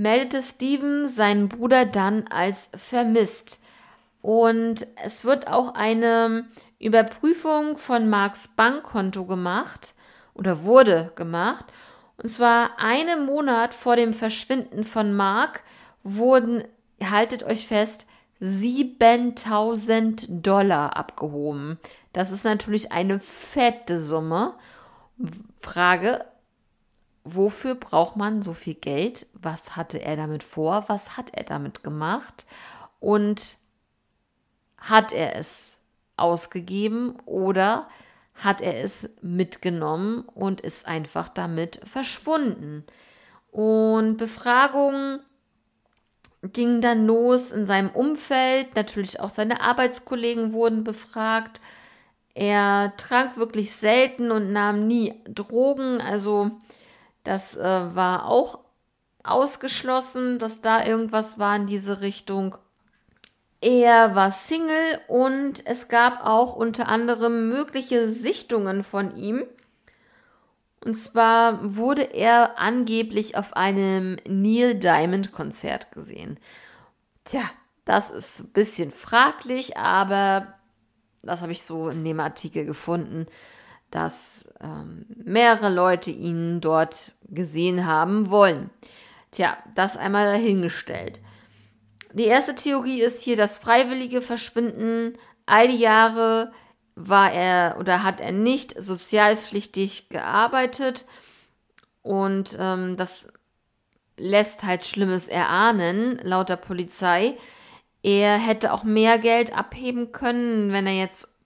meldete 0.00 0.42
Steven 0.42 1.10
seinen 1.10 1.50
Bruder 1.50 1.84
dann 1.84 2.26
als 2.28 2.70
vermisst. 2.74 3.62
Und 4.22 4.86
es 5.04 5.24
wird 5.24 5.46
auch 5.46 5.74
eine 5.74 6.46
Überprüfung 6.78 7.76
von 7.76 8.08
Marks 8.08 8.48
Bankkonto 8.48 9.26
gemacht 9.26 9.92
oder 10.32 10.64
wurde 10.64 11.12
gemacht. 11.16 11.66
Und 12.16 12.30
zwar 12.30 12.78
einen 12.78 13.26
Monat 13.26 13.74
vor 13.74 13.96
dem 13.96 14.14
Verschwinden 14.14 14.84
von 14.84 15.14
Mark 15.14 15.60
wurden, 16.02 16.64
haltet 17.02 17.42
euch 17.42 17.66
fest, 17.66 18.06
7000 18.40 20.26
Dollar 20.28 20.96
abgehoben. 20.96 21.78
Das 22.14 22.30
ist 22.30 22.44
natürlich 22.44 22.90
eine 22.90 23.20
fette 23.20 23.98
Summe. 23.98 24.54
Frage, 25.60 26.24
wofür 27.34 27.74
braucht 27.74 28.16
man 28.16 28.42
so 28.42 28.54
viel 28.54 28.74
Geld? 28.74 29.26
Was 29.34 29.76
hatte 29.76 30.02
er 30.02 30.16
damit 30.16 30.42
vor? 30.42 30.84
Was 30.88 31.16
hat 31.16 31.30
er 31.34 31.44
damit 31.44 31.82
gemacht? 31.82 32.46
Und 32.98 33.56
hat 34.78 35.12
er 35.12 35.36
es 35.36 35.78
ausgegeben 36.16 37.16
oder 37.26 37.88
hat 38.34 38.62
er 38.62 38.82
es 38.82 39.16
mitgenommen 39.22 40.22
und 40.34 40.60
ist 40.60 40.86
einfach 40.86 41.28
damit 41.28 41.80
verschwunden? 41.84 42.84
Und 43.50 44.16
Befragungen 44.16 45.20
gingen 46.42 46.80
dann 46.80 47.06
los 47.06 47.50
in 47.50 47.66
seinem 47.66 47.90
Umfeld. 47.90 48.74
Natürlich 48.76 49.20
auch 49.20 49.30
seine 49.30 49.60
Arbeitskollegen 49.60 50.52
wurden 50.52 50.84
befragt. 50.84 51.60
Er 52.34 52.94
trank 52.96 53.36
wirklich 53.36 53.72
selten 53.72 54.30
und 54.30 54.52
nahm 54.52 54.86
nie 54.86 55.14
Drogen. 55.28 56.00
Also 56.00 56.50
das 57.24 57.56
äh, 57.56 57.62
war 57.62 58.26
auch 58.26 58.60
ausgeschlossen, 59.22 60.38
dass 60.38 60.60
da 60.60 60.84
irgendwas 60.84 61.38
war 61.38 61.56
in 61.56 61.66
diese 61.66 62.00
Richtung. 62.00 62.56
Er 63.60 64.14
war 64.14 64.30
Single 64.30 64.98
und 65.08 65.66
es 65.66 65.88
gab 65.88 66.24
auch 66.24 66.54
unter 66.54 66.88
anderem 66.88 67.50
mögliche 67.50 68.08
Sichtungen 68.08 68.82
von 68.82 69.16
ihm. 69.16 69.44
Und 70.82 70.94
zwar 70.94 71.76
wurde 71.76 72.02
er 72.02 72.58
angeblich 72.58 73.36
auf 73.36 73.54
einem 73.54 74.16
Neil 74.26 74.76
Diamond 74.76 75.32
Konzert 75.32 75.92
gesehen. 75.92 76.38
Tja, 77.24 77.42
das 77.84 78.08
ist 78.08 78.40
ein 78.40 78.52
bisschen 78.52 78.90
fraglich, 78.90 79.76
aber 79.76 80.54
das 81.22 81.42
habe 81.42 81.52
ich 81.52 81.62
so 81.62 81.90
in 81.90 82.02
dem 82.02 82.18
Artikel 82.18 82.64
gefunden, 82.64 83.26
dass 83.90 84.48
ähm, 84.60 85.06
mehrere 85.24 85.72
Leute 85.72 86.10
ihn 86.10 86.60
dort 86.60 87.12
gesehen 87.28 87.86
haben 87.86 88.30
wollen. 88.30 88.70
Tja, 89.30 89.56
das 89.74 89.96
einmal 89.96 90.26
dahingestellt. 90.26 91.20
Die 92.12 92.24
erste 92.24 92.54
Theorie 92.54 93.02
ist 93.02 93.22
hier 93.22 93.36
das 93.36 93.56
freiwillige 93.56 94.22
Verschwinden. 94.22 95.16
All 95.46 95.68
die 95.68 95.78
Jahre 95.78 96.52
war 96.96 97.32
er 97.32 97.76
oder 97.78 98.02
hat 98.02 98.20
er 98.20 98.32
nicht 98.32 98.80
sozialpflichtig 98.80 100.08
gearbeitet 100.08 101.06
und 102.02 102.56
ähm, 102.58 102.96
das 102.96 103.28
lässt 104.16 104.64
halt 104.64 104.84
Schlimmes 104.84 105.28
erahnen, 105.28 106.20
laut 106.22 106.48
der 106.48 106.56
Polizei. 106.56 107.36
Er 108.02 108.38
hätte 108.38 108.72
auch 108.72 108.84
mehr 108.84 109.18
Geld 109.18 109.56
abheben 109.56 110.12
können, 110.12 110.72
wenn 110.72 110.86
er 110.86 110.96
jetzt 110.96 111.38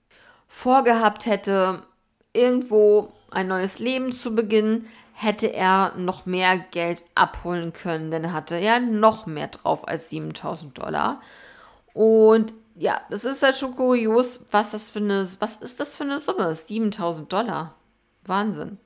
vorgehabt 0.48 1.26
hätte, 1.26 1.82
irgendwo 2.34 3.12
ein 3.30 3.48
neues 3.48 3.78
Leben 3.78 4.12
zu 4.12 4.34
beginnen, 4.34 4.86
hätte 5.14 5.46
er 5.52 5.94
noch 5.96 6.26
mehr 6.26 6.58
Geld 6.58 7.04
abholen 7.14 7.72
können, 7.72 8.10
denn 8.10 8.24
er 8.24 8.32
hatte 8.32 8.58
ja 8.58 8.78
noch 8.80 9.26
mehr 9.26 9.48
drauf 9.48 9.86
als 9.86 10.10
7000 10.10 10.76
Dollar. 10.78 11.22
Und 11.92 12.52
ja, 12.74 13.00
das 13.08 13.24
ist 13.24 13.42
halt 13.42 13.56
schon 13.56 13.76
kurios, 13.76 14.46
was 14.50 14.72
das 14.72 14.90
für 14.90 14.98
eine, 14.98 15.26
was 15.38 15.56
ist 15.56 15.78
das 15.78 15.96
für 15.96 16.04
eine 16.04 16.18
Summe? 16.18 16.54
7000 16.54 17.32
Dollar. 17.32 17.76
Wahnsinn. 18.24 18.78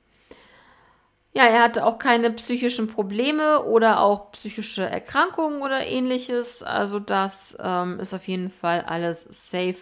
Ja, 1.33 1.45
er 1.45 1.63
hatte 1.63 1.85
auch 1.85 1.99
keine 1.99 2.31
psychischen 2.31 2.87
Probleme 2.87 3.63
oder 3.63 4.01
auch 4.01 4.31
psychische 4.31 4.83
Erkrankungen 4.83 5.61
oder 5.61 5.85
ähnliches. 5.85 6.63
Also 6.63 6.99
das 6.99 7.57
ähm, 7.61 7.99
ist 7.99 8.13
auf 8.13 8.27
jeden 8.27 8.49
Fall 8.49 8.81
alles 8.81 9.23
safe. 9.49 9.77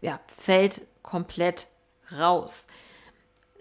Ja, 0.00 0.18
fällt 0.36 0.82
komplett 1.02 1.66
raus. 2.16 2.66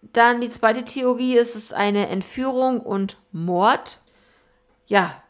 Dann 0.02 0.42
die 0.42 0.50
zweite 0.50 0.86
Theorie 0.86 1.38
ist 1.38 1.56
es 1.56 1.74
eine 1.74 2.08
Entführung 2.08 2.80
und 2.80 3.18
Mord. 3.32 4.00
Ja, 4.88 5.22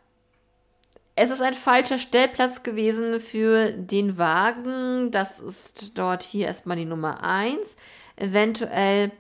es 1.16 1.32
ist 1.32 1.42
ein 1.42 1.54
falscher 1.54 2.00
Stellplatz 2.00 2.64
gewesen 2.64 3.20
für 3.20 3.72
den 3.74 4.18
Wagen. 4.18 5.12
Das 5.12 5.40
ist 5.40 5.98
dort 5.98 6.24
hier 6.24 6.48
erstmal 6.48 6.78
die 6.78 6.86
Nummer 6.86 7.24
1. 7.24 7.76
Eventuell 8.16 9.12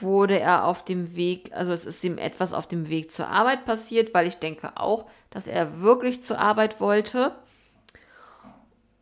wurde 0.00 0.40
er 0.40 0.64
auf 0.64 0.84
dem 0.84 1.14
Weg, 1.14 1.50
also 1.52 1.70
es 1.70 1.84
ist 1.84 2.02
ihm 2.02 2.18
etwas 2.18 2.52
auf 2.52 2.66
dem 2.66 2.88
Weg 2.88 3.12
zur 3.12 3.28
Arbeit 3.28 3.64
passiert, 3.64 4.14
weil 4.14 4.26
ich 4.26 4.38
denke 4.38 4.76
auch, 4.76 5.06
dass 5.30 5.46
er 5.46 5.80
wirklich 5.80 6.22
zur 6.22 6.40
Arbeit 6.40 6.80
wollte. 6.80 7.32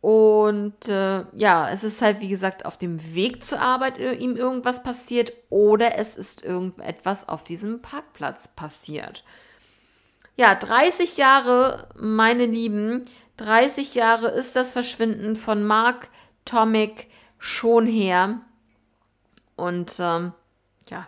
Und 0.01 0.87
äh, 0.87 1.25
ja, 1.35 1.69
es 1.69 1.83
ist 1.83 2.01
halt, 2.01 2.21
wie 2.21 2.29
gesagt, 2.29 2.65
auf 2.65 2.77
dem 2.77 3.13
Weg 3.13 3.45
zur 3.45 3.61
Arbeit 3.61 3.99
ihm 3.99 4.35
irgendwas 4.35 4.81
passiert 4.81 5.31
oder 5.51 5.95
es 5.95 6.17
ist 6.17 6.43
irgendetwas 6.43 7.29
auf 7.29 7.43
diesem 7.43 7.83
Parkplatz 7.83 8.47
passiert. 8.47 9.23
Ja, 10.37 10.55
30 10.55 11.17
Jahre, 11.17 11.87
meine 11.95 12.47
Lieben, 12.47 13.03
30 13.37 13.93
Jahre 13.93 14.29
ist 14.29 14.55
das 14.55 14.71
Verschwinden 14.71 15.35
von 15.35 15.63
Mark 15.63 16.09
Tomic 16.45 17.07
schon 17.37 17.85
her. 17.85 18.41
Und 19.55 19.97
ähm, 19.99 20.33
ja, 20.89 21.07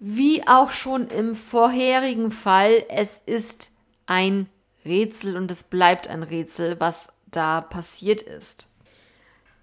wie 0.00 0.46
auch 0.48 0.72
schon 0.72 1.06
im 1.08 1.36
vorherigen 1.36 2.32
Fall, 2.32 2.84
es 2.88 3.18
ist 3.18 3.70
ein 4.06 4.48
Rätsel 4.84 5.36
und 5.36 5.50
es 5.52 5.62
bleibt 5.64 6.08
ein 6.08 6.24
Rätsel, 6.24 6.80
was 6.80 7.12
da 7.30 7.60
passiert 7.60 8.22
ist. 8.22 8.68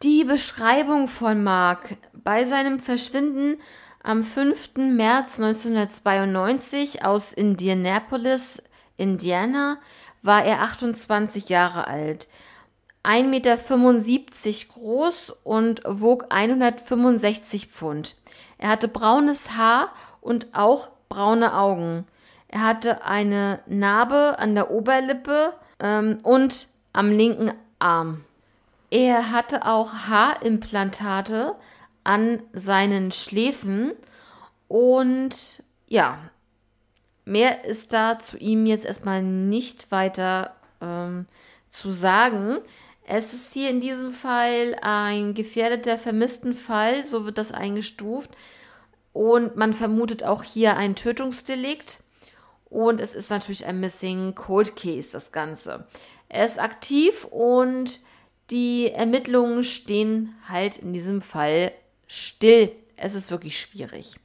Die 0.03 0.23
Beschreibung 0.23 1.07
von 1.07 1.43
Mark 1.43 1.97
bei 2.13 2.45
seinem 2.45 2.79
Verschwinden 2.79 3.57
am 4.03 4.23
5. 4.23 4.75
März 4.75 5.39
1992 5.39 7.03
aus 7.03 7.33
Indianapolis, 7.33 8.61
Indiana, 8.97 9.77
war 10.21 10.43
er 10.43 10.61
28 10.61 11.49
Jahre 11.49 11.87
alt, 11.87 12.27
1,75 13.03 13.23
Meter 13.27 13.57
groß 14.73 15.33
und 15.43 15.81
wog 15.85 16.25
165 16.29 17.67
Pfund. 17.67 18.15
Er 18.57 18.69
hatte 18.69 18.87
braunes 18.87 19.51
Haar 19.51 19.91
und 20.21 20.47
auch 20.53 20.89
braune 21.09 21.55
Augen. 21.55 22.05
Er 22.47 22.63
hatte 22.63 23.05
eine 23.05 23.59
Narbe 23.67 24.39
an 24.39 24.55
der 24.55 24.71
Oberlippe 24.71 25.53
ähm, 25.79 26.19
und 26.23 26.67
am 26.95 27.11
linken 27.11 27.51
Arm. 27.77 28.23
Er 28.89 29.31
hatte 29.31 29.65
auch 29.65 29.93
Haarimplantate 30.07 31.55
an 32.03 32.41
seinen 32.53 33.11
Schläfen 33.11 33.91
und 34.69 35.63
ja, 35.87 36.17
mehr 37.25 37.65
ist 37.65 37.91
da 37.91 38.17
zu 38.17 38.37
ihm 38.37 38.65
jetzt 38.65 38.85
erstmal 38.85 39.21
nicht 39.21 39.91
weiter 39.91 40.55
ähm, 40.81 41.25
zu 41.69 41.89
sagen. 41.89 42.59
Es 43.05 43.33
ist 43.33 43.53
hier 43.53 43.69
in 43.69 43.81
diesem 43.81 44.13
Fall 44.13 44.77
ein 44.81 45.33
gefährdeter 45.33 45.97
Vermisstenfall, 45.97 47.03
so 47.03 47.25
wird 47.25 47.37
das 47.37 47.51
eingestuft. 47.51 48.31
Und 49.11 49.57
man 49.57 49.73
vermutet 49.73 50.23
auch 50.23 50.43
hier 50.43 50.77
ein 50.77 50.95
Tötungsdelikt. 50.95 51.99
Und 52.69 52.99
es 52.99 53.15
ist 53.15 53.29
natürlich 53.29 53.65
ein 53.65 53.79
Missing 53.79 54.35
Cold 54.35 54.75
Case, 54.75 55.11
das 55.11 55.31
Ganze. 55.31 55.85
Er 56.29 56.45
ist 56.45 56.59
aktiv 56.59 57.25
und 57.25 57.99
die 58.51 58.91
Ermittlungen 58.91 59.63
stehen 59.63 60.35
halt 60.47 60.77
in 60.77 60.93
diesem 60.93 61.21
Fall 61.21 61.71
still. 62.07 62.71
Es 62.95 63.15
ist 63.15 63.31
wirklich 63.31 63.59
schwierig. 63.59 64.15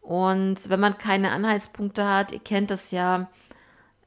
Und 0.00 0.68
wenn 0.68 0.80
man 0.80 0.98
keine 0.98 1.32
Anhaltspunkte 1.32 2.06
hat, 2.06 2.32
ihr 2.32 2.40
kennt 2.40 2.70
das 2.70 2.90
ja, 2.90 3.28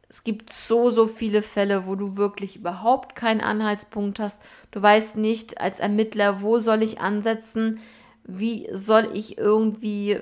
es 0.09 0.23
gibt 0.23 0.53
so, 0.53 0.91
so 0.91 1.07
viele 1.07 1.41
Fälle, 1.41 1.88
wo 1.88 1.95
du 1.95 2.17
wirklich 2.17 2.55
überhaupt 2.55 3.15
keinen 3.15 3.41
Anhaltspunkt 3.41 4.19
hast. 4.19 4.39
Du 4.71 4.81
weißt 4.81 5.17
nicht 5.17 5.59
als 5.59 5.79
Ermittler, 5.79 6.41
wo 6.41 6.59
soll 6.59 6.83
ich 6.83 6.99
ansetzen, 6.99 7.79
wie 8.23 8.69
soll 8.71 9.09
ich 9.13 9.38
irgendwie 9.38 10.19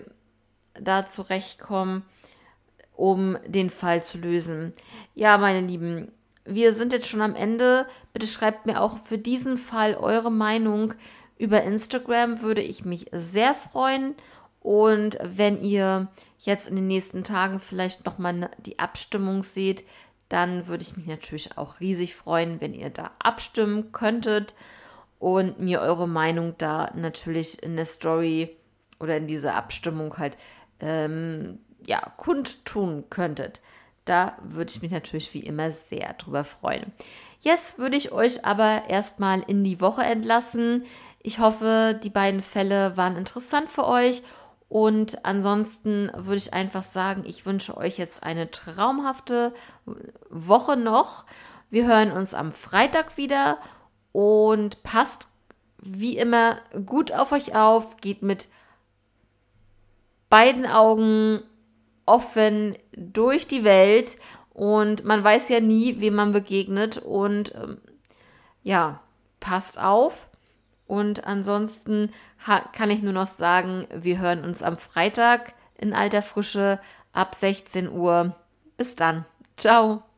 da 0.80 1.08
zurechtkommen, 1.08 2.04
um 2.96 3.38
den 3.46 3.70
Fall 3.70 4.04
zu 4.04 4.18
lösen. 4.18 4.74
Ja, 5.14 5.38
meine 5.38 5.66
Lieben, 5.66 6.12
wir 6.46 6.74
sind 6.74 6.94
jetzt 6.94 7.08
schon 7.08 7.22
am 7.22 7.36
Ende. 7.36 7.88
Bitte 8.14 8.28
schreibt 8.28 8.66
mir 8.66 8.82
auch 8.82 8.98
für 8.98 9.18
diesen 9.18 9.58
Fall 9.58 9.96
eure 9.96 10.32
Meinung. 10.32 10.94
Über 11.38 11.64
Instagram 11.64 12.42
würde 12.42 12.62
ich 12.62 12.86
mich 12.86 13.08
sehr 13.12 13.54
freuen. 13.54 14.16
Und 14.60 15.18
wenn 15.24 15.62
ihr 15.62 16.08
jetzt 16.40 16.68
in 16.68 16.76
den 16.76 16.88
nächsten 16.88 17.24
Tagen 17.24 17.60
vielleicht 17.60 18.06
nochmal 18.06 18.52
die 18.60 18.80
Abstimmung 18.80 19.44
seht, 19.44 19.84
dann 20.30 20.68
würde 20.68 20.84
ich 20.84 20.96
mich 20.96 21.08
natürlich 21.08 21.58
auch 21.58 21.80
riesig 21.80 22.16
freuen, 22.16 22.62
wenn 22.62 22.74
ihr 22.74 22.90
da 22.90 23.12
abstimmen 23.20 23.92
könntet 23.92 24.54
und 25.20 25.60
mir 25.60 25.82
eure 25.82 26.08
Meinung 26.08 26.56
da 26.58 26.92
natürlich 26.96 27.62
in 27.62 27.76
der 27.76 27.86
Story 27.86 28.56
oder 29.00 29.18
in 29.18 29.28
dieser 29.28 29.56
Abstimmung 29.56 30.18
halt 30.18 30.38
ähm, 30.80 31.60
ja, 31.86 32.00
kundtun 32.18 33.06
könntet. 33.10 33.62
Da 34.06 34.38
würde 34.44 34.72
ich 34.72 34.82
mich 34.82 34.92
natürlich 34.92 35.34
wie 35.34 35.42
immer 35.42 35.72
sehr 35.72 36.14
drüber 36.14 36.44
freuen. 36.44 36.92
Jetzt 37.40 37.78
würde 37.80 37.98
ich 37.98 38.12
euch 38.12 38.46
aber 38.46 38.84
erstmal 38.90 39.42
in 39.42 39.64
die 39.64 39.82
Woche 39.82 40.04
entlassen. 40.04 40.86
Ich 41.22 41.40
hoffe, 41.40 42.00
die 42.04 42.10
beiden 42.10 42.42
Fälle 42.42 42.98
waren 42.98 43.16
interessant 43.16 43.70
für 43.70 43.88
euch. 43.88 44.24
Und 44.70 45.26
ansonsten 45.26 46.10
würde 46.16 46.38
ich 46.38 46.54
einfach 46.54 46.84
sagen, 46.84 47.24
ich 47.26 47.46
wünsche 47.46 47.76
euch 47.76 47.98
jetzt 47.98 48.24
eine 48.24 48.52
traumhafte 48.52 49.54
Woche 50.30 50.78
noch. 50.78 51.26
Wir 51.70 51.86
hören 51.86 52.12
uns 52.12 52.34
am 52.34 52.54
Freitag 52.54 53.18
wieder 53.18 53.58
und 54.14 54.82
passt 54.84 55.28
wie 55.78 56.18
immer 56.18 56.58
gut 56.86 57.12
auf 57.12 57.32
euch 57.32 57.56
auf. 57.56 57.98
Geht 57.98 58.22
mit 58.22 58.48
beiden 60.30 60.66
Augen 60.66 61.42
offen 62.12 62.76
durch 62.92 63.48
die 63.48 63.64
Welt 63.64 64.18
und 64.54 65.06
man 65.06 65.24
weiß 65.24 65.48
ja 65.50 65.62
nie, 65.62 66.02
wem 66.02 66.16
man 66.16 66.34
begegnet 66.34 66.98
und 66.98 67.56
ähm, 67.56 67.78
ja, 68.64 69.02
passt 69.40 69.80
auf. 69.80 70.28
Und 70.88 71.26
ansonsten 71.26 72.12
kann 72.74 72.92
ich 72.92 73.02
nur 73.02 73.14
noch 73.14 73.28
sagen, 73.28 73.88
wir 73.94 74.20
hören 74.20 74.44
uns 74.44 74.62
am 74.62 74.76
Freitag 74.76 75.54
in 75.78 75.94
alter 75.94 76.22
Frische 76.22 76.82
ab 77.14 77.34
16 77.34 77.90
Uhr. 77.90 78.36
Bis 78.76 78.98
dann. 78.98 79.26
Ciao. 79.56 80.11